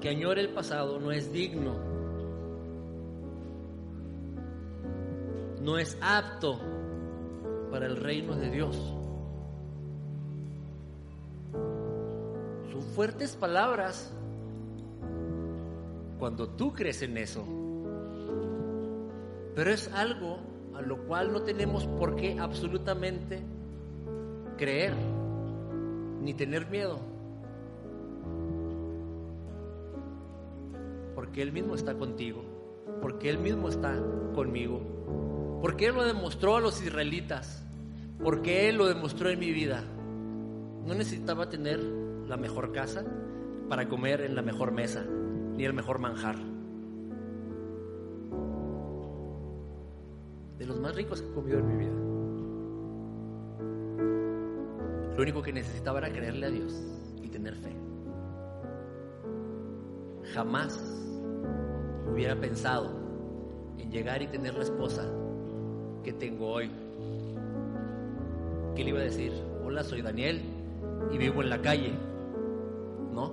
que 0.00 0.08
añore 0.08 0.42
el 0.42 0.50
pasado 0.50 1.00
no 1.00 1.10
es 1.10 1.32
digno, 1.32 1.74
no 5.60 5.78
es 5.78 5.96
apto 6.00 6.60
para 7.72 7.86
el 7.86 7.96
reino 7.96 8.36
de 8.36 8.50
Dios. 8.50 8.76
Son 12.70 12.82
fuertes 12.94 13.34
palabras 13.34 14.12
cuando 16.18 16.50
tú 16.50 16.74
crees 16.74 17.00
en 17.00 17.16
eso. 17.16 17.44
Pero 19.54 19.70
es 19.70 19.90
algo 19.94 20.38
a 20.74 20.82
lo 20.82 20.98
cual 21.06 21.32
no 21.32 21.42
tenemos 21.42 21.86
por 21.86 22.14
qué 22.14 22.38
absolutamente 22.38 23.42
creer 24.58 24.94
ni 26.20 26.34
tener 26.34 26.66
miedo. 26.68 26.98
Porque 31.14 31.40
Él 31.40 31.52
mismo 31.52 31.74
está 31.74 31.94
contigo, 31.94 32.42
porque 33.00 33.30
Él 33.30 33.38
mismo 33.38 33.70
está 33.70 33.98
conmigo, 34.34 34.80
porque 35.62 35.86
Él 35.86 35.94
lo 35.94 36.04
demostró 36.04 36.56
a 36.56 36.60
los 36.60 36.82
israelitas, 36.82 37.64
porque 38.20 38.68
Él 38.68 38.78
lo 38.78 38.88
demostró 38.88 39.30
en 39.30 39.38
mi 39.38 39.52
vida. 39.52 39.84
No 40.84 40.92
necesitaba 40.92 41.48
tener 41.48 41.78
la 41.78 42.36
mejor 42.36 42.72
casa 42.72 43.04
para 43.68 43.88
comer 43.88 44.22
en 44.22 44.34
la 44.34 44.42
mejor 44.42 44.72
mesa, 44.72 45.04
ni 45.04 45.64
el 45.64 45.72
mejor 45.72 46.00
manjar. 46.00 46.34
De 50.58 50.66
los 50.66 50.80
más 50.80 50.96
ricos 50.96 51.22
que 51.22 51.28
he 51.28 51.32
comido 51.32 51.60
en 51.60 51.66
mi 51.68 51.76
vida. 51.76 51.94
Lo 55.14 55.22
único 55.22 55.42
que 55.42 55.52
necesitaba 55.52 56.00
era 56.00 56.10
creerle 56.10 56.46
a 56.46 56.50
Dios 56.50 56.74
y 57.22 57.28
tener 57.28 57.54
fe. 57.54 57.72
Jamás 60.34 60.76
hubiera 62.12 62.34
pensado 62.34 62.90
en 63.78 63.92
llegar 63.92 64.22
y 64.22 64.26
tener 64.26 64.54
la 64.54 64.64
esposa 64.64 65.21
que 66.02 66.12
tengo 66.12 66.48
hoy. 66.48 66.70
¿Qué 68.74 68.84
le 68.84 68.90
iba 68.90 69.00
a 69.00 69.04
decir? 69.04 69.32
Hola, 69.64 69.84
soy 69.84 70.02
Daniel 70.02 70.42
y 71.12 71.18
vivo 71.18 71.42
en 71.42 71.50
la 71.50 71.60
calle. 71.60 71.92
¿No? 73.12 73.32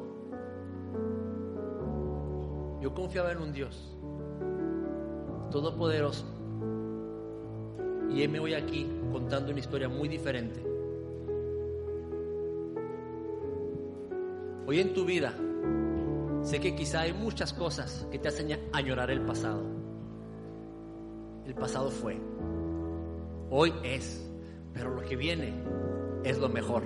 Yo 2.82 2.94
confiaba 2.94 3.32
en 3.32 3.40
un 3.40 3.52
Dios 3.52 3.98
todopoderoso. 5.52 6.26
Y 8.10 8.28
me 8.28 8.40
voy 8.40 8.54
aquí 8.54 8.88
contando 9.12 9.52
una 9.52 9.60
historia 9.60 9.90
muy 9.90 10.08
diferente. 10.08 10.64
Hoy 14.68 14.80
en 14.80 14.94
tu 14.94 15.06
vida, 15.06 15.34
sé 16.44 16.60
que 16.60 16.76
quizá 16.76 17.02
hay 17.02 17.14
muchas 17.14 17.54
cosas 17.54 18.08
que 18.12 18.20
te 18.20 18.28
hacen 18.28 18.60
añorar 18.72 19.10
el 19.10 19.22
pasado. 19.22 19.64
El 21.46 21.56
pasado 21.56 21.90
fue, 21.90 22.20
hoy 23.50 23.74
es, 23.84 24.30
pero 24.74 24.94
lo 24.96 25.02
que 25.02 25.16
viene 25.16 25.54
es 26.24 26.38
lo 26.38 26.50
mejor. 26.50 26.84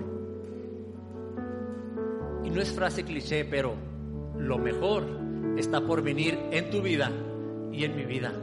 Y 2.44 2.50
no 2.50 2.62
es 2.62 2.72
frase 2.72 3.04
cliché, 3.04 3.46
pero 3.46 3.76
lo 4.38 4.58
mejor 4.58 5.04
está 5.58 5.82
por 5.82 6.02
venir 6.02 6.38
en 6.52 6.70
tu 6.70 6.82
vida 6.82 7.12
y 7.72 7.84
en 7.84 7.96
mi 7.96 8.06
vida. 8.06 8.34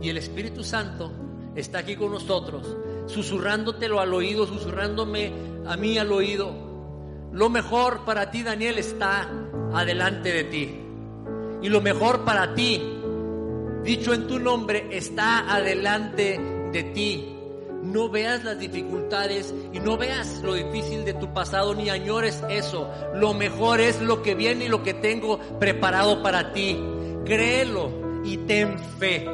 Y 0.00 0.08
el 0.08 0.16
Espíritu 0.16 0.64
Santo 0.64 1.12
está 1.54 1.78
aquí 1.78 1.96
con 1.96 2.12
nosotros, 2.12 2.76
susurrándotelo 3.06 4.00
al 4.00 4.12
oído, 4.14 4.46
susurrándome 4.46 5.32
a 5.66 5.76
mí 5.76 5.98
al 5.98 6.10
oído 6.12 6.70
lo 7.32 7.48
mejor 7.48 8.04
para 8.04 8.30
ti, 8.30 8.42
Daniel, 8.42 8.78
está 8.78 9.28
adelante 9.72 10.32
de 10.32 10.44
ti. 10.44 10.80
Y 11.62 11.68
lo 11.68 11.80
mejor 11.80 12.24
para 12.24 12.54
ti, 12.54 12.82
dicho 13.84 14.12
en 14.12 14.26
tu 14.26 14.40
nombre, 14.40 14.88
está 14.90 15.52
adelante 15.54 16.40
de 16.72 16.82
ti. 16.82 17.36
No 17.82 18.08
veas 18.08 18.44
las 18.44 18.58
dificultades 18.58 19.54
y 19.72 19.80
no 19.80 19.96
veas 19.96 20.42
lo 20.42 20.54
difícil 20.54 21.04
de 21.04 21.14
tu 21.14 21.32
pasado 21.32 21.74
ni 21.74 21.88
añores 21.88 22.44
eso. 22.48 22.90
Lo 23.14 23.32
mejor 23.34 23.80
es 23.80 24.00
lo 24.02 24.22
que 24.22 24.34
viene 24.34 24.66
y 24.66 24.68
lo 24.68 24.82
que 24.82 24.94
tengo 24.94 25.38
preparado 25.58 26.22
para 26.22 26.52
ti. 26.52 26.78
Créelo 27.24 27.90
y 28.24 28.36
ten 28.38 28.78
fe. 28.98 29.26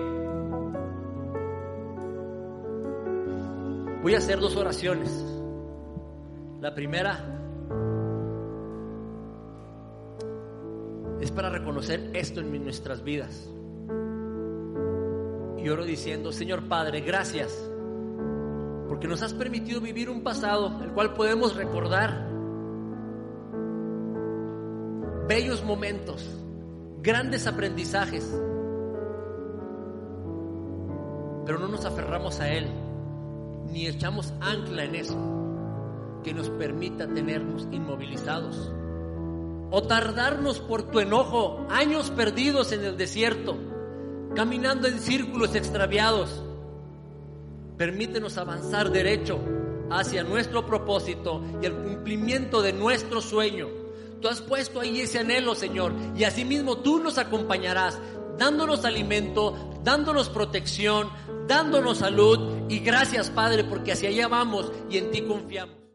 Voy 4.02 4.14
a 4.14 4.18
hacer 4.18 4.38
dos 4.38 4.54
oraciones. 4.56 5.10
La 6.60 6.74
primera 6.74 7.36
es 11.20 11.30
para 11.32 11.50
reconocer 11.50 12.10
esto 12.14 12.40
en 12.40 12.62
nuestras 12.62 13.02
vidas. 13.02 13.48
Y 15.58 15.68
oro 15.68 15.84
diciendo, 15.84 16.30
Señor 16.30 16.68
Padre, 16.68 17.00
gracias, 17.00 17.52
porque 18.88 19.08
nos 19.08 19.22
has 19.22 19.34
permitido 19.34 19.80
vivir 19.80 20.10
un 20.10 20.22
pasado 20.22 20.80
el 20.82 20.92
cual 20.92 21.14
podemos 21.14 21.54
recordar 21.56 22.28
bellos 25.28 25.64
momentos, 25.64 26.28
grandes 27.02 27.46
aprendizajes, 27.46 28.24
pero 31.44 31.58
no 31.58 31.68
nos 31.68 31.84
aferramos 31.84 32.40
a 32.40 32.48
Él, 32.48 32.68
ni 33.72 33.86
echamos 33.86 34.32
ancla 34.40 34.84
en 34.84 34.94
eso 34.94 35.16
que 36.22 36.32
nos 36.34 36.50
permita 36.50 37.06
tenernos 37.06 37.68
inmovilizados 37.70 38.72
o 39.70 39.82
tardarnos 39.82 40.60
por 40.60 40.90
tu 40.90 41.00
enojo, 41.00 41.66
años 41.70 42.10
perdidos 42.10 42.72
en 42.72 42.84
el 42.84 42.96
desierto, 42.96 43.56
caminando 44.34 44.88
en 44.88 44.98
círculos 45.00 45.54
extraviados. 45.54 46.42
Permítenos 47.76 48.38
avanzar 48.38 48.90
derecho 48.90 49.38
hacia 49.90 50.24
nuestro 50.24 50.66
propósito 50.66 51.42
y 51.62 51.66
el 51.66 51.74
cumplimiento 51.74 52.62
de 52.62 52.72
nuestro 52.72 53.20
sueño. 53.20 53.68
Tú 54.20 54.28
has 54.28 54.40
puesto 54.40 54.80
ahí 54.80 55.00
ese 55.00 55.18
anhelo, 55.18 55.54
Señor, 55.54 55.92
y 56.16 56.24
asimismo 56.24 56.78
tú 56.78 56.98
nos 56.98 57.18
acompañarás, 57.18 57.98
dándonos 58.38 58.84
alimento, 58.84 59.78
dándonos 59.84 60.30
protección, 60.30 61.10
dándonos 61.46 61.98
salud. 61.98 62.66
Y 62.68 62.80
gracias, 62.80 63.30
Padre, 63.30 63.64
porque 63.64 63.92
hacia 63.92 64.08
allá 64.08 64.26
vamos 64.28 64.72
y 64.90 64.98
en 64.98 65.10
ti 65.10 65.22
confiamos. 65.22 65.85